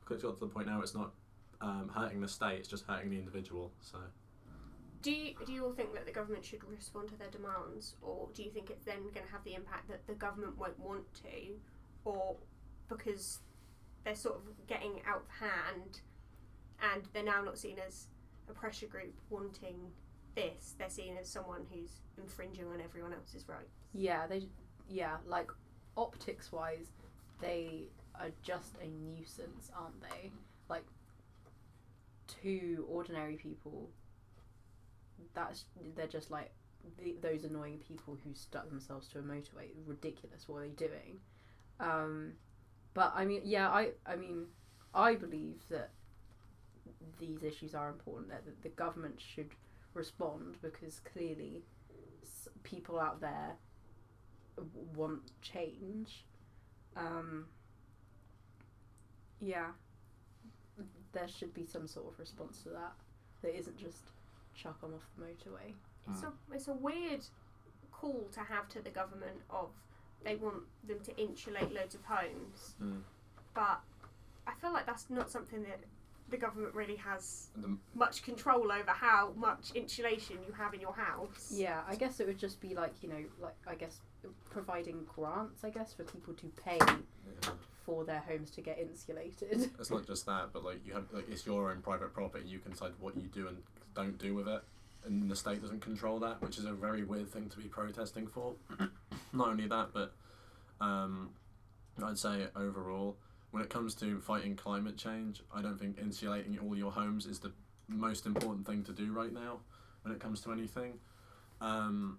Because 0.01 0.17
it's 0.17 0.25
got 0.25 0.35
to 0.35 0.41
the 0.41 0.53
point 0.53 0.67
now 0.67 0.81
it's 0.81 0.95
not 0.95 1.13
um, 1.61 1.91
hurting 1.95 2.21
the 2.21 2.29
state; 2.29 2.59
it's 2.59 2.69
just 2.69 2.85
hurting 2.87 3.11
the 3.11 3.19
individual. 3.19 3.71
So. 3.81 3.99
Do 5.01 5.13
you, 5.13 5.35
do 5.47 5.53
you 5.53 5.65
all 5.65 5.73
think 5.73 5.95
that 5.95 6.07
the 6.07 6.13
government 6.13 6.45
should 6.45 6.65
respond 6.69 7.09
to 7.11 7.17
their 7.17 7.31
demands, 7.31 7.95
or 8.03 8.29
do 8.35 8.43
you 8.43 8.51
think 8.51 8.69
it's 8.69 8.85
then 8.85 9.03
going 9.15 9.25
to 9.25 9.33
have 9.33 9.45
the 9.45 9.55
impact 9.55 9.89
that 9.89 10.05
the 10.09 10.15
government 10.15 10.59
won't 10.59 10.79
want 10.81 11.05
to, 11.23 11.55
or 12.05 12.35
because 12.89 13.39
they're 14.05 14.17
sort 14.17 14.37
of 14.37 14.67
getting 14.67 15.01
out 15.07 15.23
of 15.23 15.49
hand 15.49 16.01
and 16.95 17.03
they're 17.13 17.23
now 17.23 17.43
not 17.43 17.59
seen 17.59 17.77
as 17.87 18.07
a 18.49 18.53
pressure 18.53 18.87
group 18.87 19.15
wanting 19.31 19.77
this, 20.35 20.75
they're 20.79 20.91
seen 20.91 21.17
as 21.21 21.29
someone 21.29 21.67
who's 21.73 22.01
infringing 22.17 22.67
on 22.67 22.81
everyone 22.81 23.13
else's 23.13 23.49
rights? 23.49 23.79
Yeah, 23.93 24.27
they. 24.27 24.49
Yeah, 24.89 25.17
like 25.27 25.51
optics 25.97 26.53
wise, 26.53 26.93
they 27.41 27.89
are 28.15 28.31
just 28.43 28.77
a 28.83 28.87
nuisance, 28.87 29.71
aren't 29.77 30.01
they? 30.01 30.31
Like 30.69 30.85
to 32.43 32.87
ordinary 32.89 33.37
people, 33.37 33.91
that's 35.35 35.65
they're 35.97 36.07
just 36.07 36.31
like 36.31 36.51
the, 36.99 37.17
those 37.21 37.45
annoying 37.45 37.79
people 37.87 38.17
who 38.25 38.35
stuck 38.35 38.69
themselves 38.69 39.09
to 39.09 39.19
a 39.19 39.23
motorway. 39.23 39.69
Ridiculous. 39.87 40.49
What 40.49 40.59
are 40.59 40.63
they 40.63 40.69
doing? 40.69 41.21
Um, 41.81 42.33
but 42.95 43.13
I 43.15 43.25
mean, 43.25 43.43
yeah, 43.45 43.69
I 43.69 43.91
I 44.07 44.17
mean, 44.17 44.47
I 44.95 45.15
believe 45.15 45.63
that 45.71 45.91
these 47.19 47.43
issues 47.43 47.75
are 47.75 47.89
important. 47.89 48.31
That 48.31 48.45
the, 48.63 48.69
government 48.71 49.21
should 49.21 49.51
respond 49.95 50.57
because 50.63 51.01
clearly 51.01 51.63
people 52.63 52.99
out 52.99 53.21
there 53.21 53.57
want 54.95 55.21
change. 55.43 56.25
Um, 56.97 57.47
yeah, 59.41 59.69
there 61.13 61.29
should 61.29 61.55
be 61.55 61.65
some 61.65 61.87
sort 61.87 62.13
of 62.13 62.19
response 62.19 62.63
to 62.65 62.71
that. 62.71 62.93
That 63.43 63.57
isn't 63.57 63.77
just 63.79 64.11
chuck 64.55 64.81
them 64.81 64.95
off 64.95 65.03
the 65.17 65.25
motorway. 65.25 65.73
It's 66.11 66.23
a 66.23 66.33
it's 66.53 66.69
a 66.69 66.73
weird 66.73 67.25
call 67.93 68.29
to 68.33 68.41
have 68.41 68.69
to 68.71 68.81
the 68.81 68.91
government 68.91 69.41
of 69.51 69.69
they 70.25 70.37
want 70.37 70.63
them 70.87 70.99
to 71.05 71.17
insulate 71.21 71.73
loads 71.73 71.95
of 71.95 72.03
homes, 72.05 72.75
Mm. 72.83 73.03
but 73.55 73.81
I 74.47 74.53
feel 74.61 74.73
like 74.73 74.87
that's 74.87 75.09
not 75.11 75.31
something 75.31 75.63
that 75.65 75.79
the 76.31 76.37
government 76.37 76.75
really 76.75 76.97
has 76.97 77.49
The, 77.57 77.77
much 77.95 78.23
control 78.23 78.73
over 78.73 78.91
how 78.91 79.33
much 79.37 79.71
insulation 79.75 80.39
you 80.47 80.53
have 80.55 80.75
in 80.75 80.81
your 80.81 80.93
house. 80.95 81.53
Yeah, 81.55 81.83
I 81.87 81.95
guess 81.95 82.19
it 82.21 82.27
would 82.27 82.39
just 82.39 82.61
be 82.61 82.75
like 82.75 82.95
you 83.03 83.09
know, 83.09 83.25
like 83.41 83.55
I 83.67 83.75
guess 83.77 84.01
providing 84.51 85.05
grants. 85.15 85.65
I 85.65 85.71
guess 85.71 85.93
for 85.93 86.05
people 86.05 86.35
to 86.35 86.47
pay 86.65 86.79
yeah. 86.81 87.51
for 87.85 88.05
their 88.05 88.23
homes 88.29 88.51
to 88.53 88.61
get 88.61 88.79
insulated. 88.79 89.71
It's 89.79 89.91
not 89.91 90.07
just 90.07 90.27
that, 90.27 90.51
but 90.53 90.65
like 90.65 90.87
you 90.87 90.95
have, 90.95 91.05
like 91.13 91.29
it's 91.29 91.47
your 91.47 91.71
own 91.71 91.83
private 91.83 92.13
property. 92.13 92.49
You 92.49 92.59
can 92.59 92.73
decide 92.73 92.93
what 93.01 93.17
you 93.17 93.29
do 93.29 93.49
and 93.49 93.59
don't 93.95 94.19
do 94.19 94.35
with 94.35 94.49
it, 94.49 94.63
and 95.05 95.31
the 95.31 95.37
state 95.37 95.61
doesn't 95.61 95.81
control 95.81 96.19
that, 96.21 96.41
which 96.43 96.59
is 96.59 96.65
a 96.65 96.73
very 96.73 97.05
weird 97.05 97.31
thing 97.31 97.49
to 97.49 97.57
be 97.59 97.65
protesting 97.69 98.27
for. 98.27 98.55
not 99.33 99.49
only 99.49 99.67
that, 99.67 99.89
but 99.93 100.13
um, 100.81 101.31
I'd 102.03 102.19
say 102.19 102.47
overall, 102.57 103.17
when 103.51 103.63
it 103.63 103.71
comes 103.71 103.95
to 103.97 104.21
fighting 104.21 104.57
climate 104.57 104.97
change, 104.97 105.43
I 105.55 105.63
don't 105.63 105.79
think 105.79 105.99
insulating 105.99 106.59
all 106.59 106.77
your 106.77 106.93
homes 106.93 107.27
is 107.27 107.39
the 107.39 107.53
most 107.89 108.27
important 108.27 108.67
thing 108.67 108.85
to 108.85 108.93
do 108.93 109.13
right 109.13 109.33
now. 109.33 109.61
When 110.03 110.15
it 110.15 110.21
comes 110.21 110.41
to 110.43 110.53
anything, 110.53 110.95
um, 111.61 112.19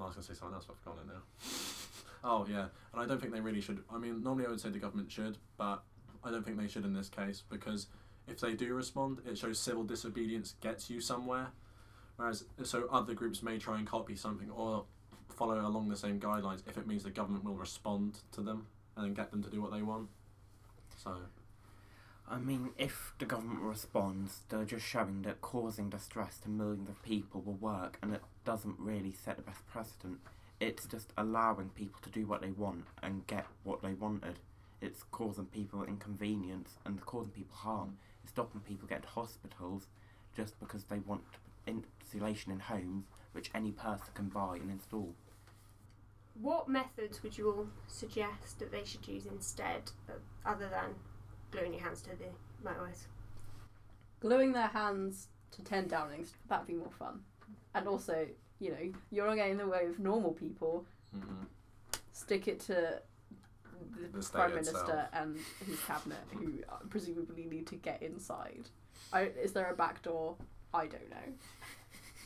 I 0.00 0.06
was 0.06 0.14
gonna 0.14 0.26
say 0.26 0.34
something 0.34 0.54
else, 0.54 0.64
but 0.66 0.74
I've 0.74 0.80
forgotten 0.80 1.10
it 1.10 1.12
now. 1.12 1.22
Oh 2.24 2.46
yeah, 2.50 2.66
and 2.92 3.02
I 3.02 3.06
don't 3.06 3.20
think 3.20 3.32
they 3.32 3.40
really 3.40 3.60
should. 3.60 3.82
I 3.92 3.98
mean, 3.98 4.22
normally 4.22 4.46
I 4.46 4.50
would 4.50 4.60
say 4.60 4.70
the 4.70 4.78
government 4.78 5.10
should, 5.10 5.38
but 5.56 5.82
I 6.24 6.30
don't 6.30 6.44
think 6.44 6.58
they 6.58 6.68
should 6.68 6.84
in 6.84 6.92
this 6.92 7.08
case 7.08 7.42
because 7.48 7.86
if 8.26 8.40
they 8.40 8.54
do 8.54 8.74
respond, 8.74 9.20
it 9.26 9.38
shows 9.38 9.58
civil 9.58 9.84
disobedience 9.84 10.54
gets 10.60 10.90
you 10.90 11.00
somewhere. 11.00 11.48
Whereas, 12.16 12.44
so 12.64 12.88
other 12.90 13.14
groups 13.14 13.42
may 13.42 13.58
try 13.58 13.78
and 13.78 13.86
copy 13.86 14.16
something 14.16 14.50
or 14.50 14.84
follow 15.28 15.60
along 15.60 15.88
the 15.88 15.96
same 15.96 16.18
guidelines 16.18 16.62
if 16.66 16.78
it 16.78 16.86
means 16.86 17.02
the 17.02 17.10
government 17.10 17.44
will 17.44 17.56
respond 17.56 18.18
to 18.32 18.40
them 18.40 18.66
and 18.96 19.04
then 19.04 19.14
get 19.14 19.30
them 19.30 19.42
to 19.42 19.50
do 19.50 19.60
what 19.60 19.70
they 19.70 19.82
want. 19.82 20.08
So, 20.96 21.14
I 22.28 22.38
mean, 22.38 22.70
if 22.76 23.14
the 23.18 23.24
government 23.24 23.60
responds, 23.60 24.40
they're 24.48 24.64
just 24.64 24.84
showing 24.84 25.22
that 25.22 25.40
causing 25.40 25.90
distress 25.90 26.38
to 26.38 26.48
millions 26.48 26.88
of 26.88 27.00
people 27.02 27.40
will 27.40 27.54
work, 27.54 27.98
and 28.02 28.12
it 28.12 28.22
doesn't 28.44 28.80
really 28.80 29.12
set 29.12 29.36
the 29.36 29.42
best 29.42 29.66
precedent. 29.68 30.18
It's 30.58 30.86
just 30.86 31.12
allowing 31.16 31.68
people 31.70 32.00
to 32.02 32.10
do 32.10 32.26
what 32.26 32.40
they 32.40 32.50
want 32.50 32.86
and 33.00 33.26
get 33.28 33.46
what 33.62 33.82
they 33.82 33.92
wanted. 33.92 34.40
It's 34.80 35.04
causing 35.04 35.46
people 35.46 35.84
inconvenience 35.84 36.78
and 36.84 37.00
causing 37.06 37.32
people 37.32 37.56
harm. 37.56 37.98
It's 38.22 38.32
stopping 38.32 38.60
people 38.62 38.88
getting 38.88 39.04
to 39.04 39.08
hospitals 39.08 39.86
just 40.36 40.58
because 40.58 40.84
they 40.84 40.98
want 40.98 41.22
insulation 41.66 42.50
in 42.52 42.58
homes, 42.58 43.04
which 43.32 43.50
any 43.54 43.70
person 43.70 44.08
can 44.14 44.28
buy 44.28 44.56
and 44.56 44.70
install. 44.70 45.14
What 46.40 46.68
methods 46.68 47.22
would 47.22 47.38
you 47.38 47.50
all 47.50 47.68
suggest 47.86 48.58
that 48.58 48.72
they 48.72 48.84
should 48.84 49.06
use 49.06 49.26
instead, 49.26 49.92
uh, 50.08 50.14
other 50.44 50.68
than 50.68 50.96
gluing 51.56 51.72
your 51.74 51.82
hands 51.82 52.02
to 52.02 52.10
the 52.10 52.68
motorways? 52.68 53.06
Gluing 54.20 54.52
their 54.52 54.66
hands 54.68 55.28
to 55.52 55.62
ten 55.62 55.86
downings 55.88 56.32
that'd 56.48 56.66
be 56.66 56.74
more 56.74 56.90
fun, 56.90 57.20
and 57.74 57.86
also 57.86 58.26
you 58.58 58.70
know 58.70 58.92
you're 59.10 59.26
not 59.26 59.36
getting 59.36 59.52
in 59.52 59.58
the 59.58 59.66
way 59.66 59.86
of 59.86 59.98
normal 59.98 60.32
people. 60.32 60.84
mhm. 61.16 61.46
Stick 62.12 62.48
it 62.48 62.60
to 62.60 62.72
the, 62.72 64.08
The 64.18 64.28
prime 64.32 64.50
minister 64.54 64.78
itself. 64.78 65.08
and 65.12 65.36
his 65.66 65.78
cabinet, 65.80 66.18
who 66.32 66.54
uh, 66.68 66.76
presumably 66.88 67.44
need 67.44 67.66
to 67.66 67.76
get 67.76 68.02
inside. 68.02 68.68
I, 69.12 69.24
is 69.24 69.52
there 69.52 69.70
a 69.70 69.76
back 69.76 70.00
door? 70.02 70.36
I 70.72 70.86
don't 70.86 71.10
know. 71.10 71.28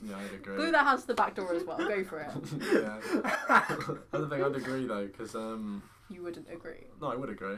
yeah, 0.08 0.16
I'd 0.16 0.32
agree. 0.34 0.56
Glue 0.56 0.70
their 0.70 0.84
hands 0.84 1.00
to 1.02 1.06
the 1.08 1.14
back 1.14 1.34
door 1.34 1.52
as 1.54 1.64
well. 1.64 1.76
Go 1.78 2.04
for 2.04 2.20
it. 2.20 2.30
yeah, 2.72 3.00
I 3.48 3.76
don't 4.12 4.30
think 4.30 4.42
I'd 4.44 4.54
agree 4.54 4.86
though, 4.86 5.06
because 5.08 5.34
um, 5.34 5.82
You 6.08 6.22
wouldn't 6.22 6.46
agree. 6.52 6.86
no, 7.00 7.08
I 7.10 7.16
would 7.16 7.28
agree. 7.30 7.56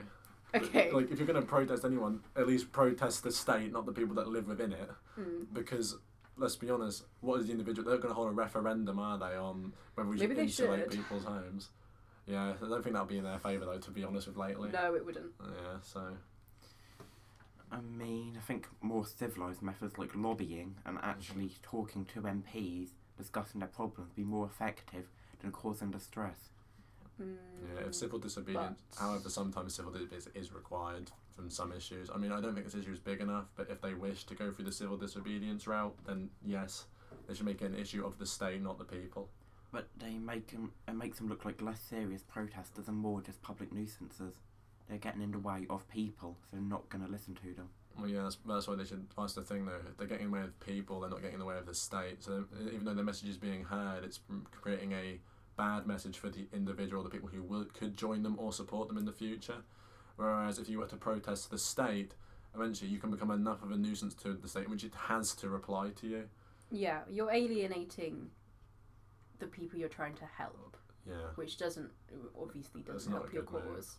Okay. 0.55 0.91
Like, 0.91 1.11
if 1.11 1.19
you're 1.19 1.27
going 1.27 1.41
to 1.41 1.47
protest 1.47 1.85
anyone, 1.85 2.21
at 2.37 2.47
least 2.47 2.73
protest 2.73 3.23
the 3.23 3.33
state, 3.33 3.73
not 3.73 3.87
the 3.87 3.93
people 3.93 4.15
that 4.17 4.29
live 4.29 4.47
within 4.47 4.73
it. 4.73 4.91
Mm. 5.19 5.47
Because 5.53 5.97
let's 6.37 6.57
be 6.57 6.71
honest, 6.71 7.05
what 7.21 7.41
is 7.41 7.47
the 7.47 7.53
individual? 7.53 7.89
They're 7.89 7.99
going 7.99 8.11
to 8.11 8.15
hold 8.15 8.29
a 8.29 8.33
referendum, 8.33 8.99
are 8.99 9.19
they, 9.19 9.37
on 9.37 9.73
whether 9.95 10.09
we 10.09 10.17
Maybe 10.17 10.29
should 10.29 10.37
they 10.37 10.43
insulate 10.43 10.81
should. 10.81 10.91
people's 10.91 11.25
homes? 11.25 11.71
Yeah, 12.27 12.53
I 12.63 12.69
don't 12.69 12.83
think 12.83 12.95
that'll 12.95 13.07
be 13.07 13.19
in 13.19 13.25
their 13.25 13.39
favour 13.39 13.65
though. 13.65 13.79
To 13.79 13.91
be 13.91 14.05
honest 14.05 14.29
with 14.29 14.37
lately. 14.37 14.71
No, 14.71 14.95
it 14.95 15.05
wouldn't. 15.05 15.33
Yeah, 15.41 15.79
so 15.83 16.17
I 17.73 17.81
mean, 17.81 18.37
I 18.39 18.41
think 18.41 18.69
more 18.81 19.07
civilised 19.07 19.63
methods 19.63 19.99
like 19.99 20.15
lobbying 20.15 20.77
and 20.85 20.99
actually 21.03 21.53
talking 21.63 22.05
to 22.07 22.21
MPs, 22.21 22.91
discussing 23.17 23.61
their 23.61 23.69
problems, 23.69 24.11
be 24.13 24.25
more 24.25 24.47
effective 24.47 25.07
than 25.41 25.53
causing 25.53 25.91
distress. 25.91 26.51
Mm. 27.23 27.37
yeah, 27.75 27.87
if 27.87 27.95
civil 27.95 28.19
disobedience, 28.19 28.81
but- 28.91 28.99
however, 28.99 29.29
sometimes 29.29 29.75
civil 29.75 29.93
disobedience 29.93 30.29
is 30.35 30.53
required 30.53 31.11
from 31.35 31.49
some 31.51 31.73
issues. 31.73 32.11
I 32.15 32.19
mean, 32.19 32.33
I 32.33 32.41
don't 32.41 32.55
think 32.55 32.67
this 32.67 32.75
issue 32.75 32.93
is 32.93 32.99
big 32.99 33.21
enough, 33.21 33.47
but 33.57 33.71
if 33.71 33.81
they 33.81 33.95
wish 33.95 34.25
to 34.25 34.35
go 34.35 34.51
through 34.51 34.67
the 34.67 34.73
civil 34.73 34.97
disobedience 34.97 35.67
route, 35.67 35.95
then 36.07 36.31
yes, 36.45 36.87
they 37.27 37.35
should 37.35 37.47
make 37.47 37.63
it 37.63 37.67
an 37.67 37.75
issue 37.79 38.05
of 38.05 38.19
the 38.19 38.27
state, 38.27 38.61
not 38.63 38.79
the 38.79 38.85
people. 38.85 39.29
But 39.71 39.89
they 39.99 40.19
make 40.19 40.49
them, 40.53 40.73
it 40.87 40.95
makes 40.95 41.17
them 41.19 41.29
look 41.29 41.45
like 41.47 41.63
less 41.63 41.81
serious 41.81 42.23
protesters 42.23 42.89
and 42.89 42.97
more 42.99 43.23
just 43.23 43.41
public 43.41 43.73
nuisances. 43.73 44.35
They're 44.89 44.99
getting 44.99 45.23
in 45.23 45.31
the 45.31 45.39
way 45.39 45.67
of 45.71 45.89
people, 45.89 46.37
so 46.43 46.57
they're 46.57 46.61
not 46.61 46.87
going 46.91 47.05
to 47.05 47.11
listen 47.11 47.35
to 47.37 47.55
them. 47.55 47.69
Well, 47.99 48.09
yeah, 48.09 48.23
that's, 48.25 48.37
that's 48.47 48.69
why 48.69 48.75
they 48.75 48.85
should. 48.85 49.07
That's 49.17 49.33
the 49.35 49.43
thing, 49.43 49.65
though. 49.65 49.81
They're 49.97 50.07
getting 50.07 50.27
in 50.27 50.31
the 50.31 50.39
way 50.39 50.45
of 50.45 50.59
people, 50.61 51.01
they're 51.01 51.09
not 51.11 51.21
getting 51.21 51.35
in 51.35 51.41
the 51.41 51.47
way 51.47 51.57
of 51.57 51.65
the 51.65 51.75
state. 51.75 52.23
So 52.23 52.45
even 52.67 52.85
though 52.85 52.95
the 52.95 53.03
message 53.03 53.29
is 53.31 53.39
being 53.39 53.65
heard, 53.65 54.05
it's 54.05 54.21
creating 54.51 54.93
a 54.93 55.19
bad 55.57 55.87
message 55.87 56.19
for 56.19 56.29
the 56.31 56.47
individual, 56.53 57.03
the 57.03 57.09
people 57.11 57.29
who 57.29 57.43
will, 57.43 57.65
could 57.67 57.97
join 57.97 58.23
them 58.23 58.37
or 58.39 58.53
support 58.53 58.89
them 58.89 58.99
in 58.99 59.05
the 59.05 59.13
future. 59.13 59.59
Whereas 60.17 60.59
if 60.59 60.69
you 60.69 60.79
were 60.79 60.87
to 60.87 60.97
protest 60.97 61.51
the 61.51 61.59
state, 61.59 62.15
eventually 62.55 62.91
you 62.91 62.99
can 62.99 63.11
become 63.11 63.31
enough 63.31 63.63
of 63.63 63.71
a 63.71 63.77
nuisance 63.77 64.15
to 64.17 64.35
the 64.35 64.49
state, 64.49 64.69
which 64.69 64.85
it 64.85 64.95
has 64.95 65.35
to 65.37 65.49
reply 65.49 65.91
to 65.97 66.07
you. 66.07 66.25
Yeah, 66.71 67.01
you're 67.11 67.31
alienating 67.31 68.31
the 69.39 69.47
people 69.47 69.79
you're 69.79 69.89
trying 69.89 70.15
to 70.17 70.27
help, 70.27 70.77
Yeah. 71.07 71.15
which 71.35 71.59
doesn't 71.59 71.91
obviously 72.41 72.83
doesn't 72.83 73.13
help 73.13 73.33
your 73.33 73.43
good 73.43 73.65
move. 73.65 73.75
cause. 73.77 73.97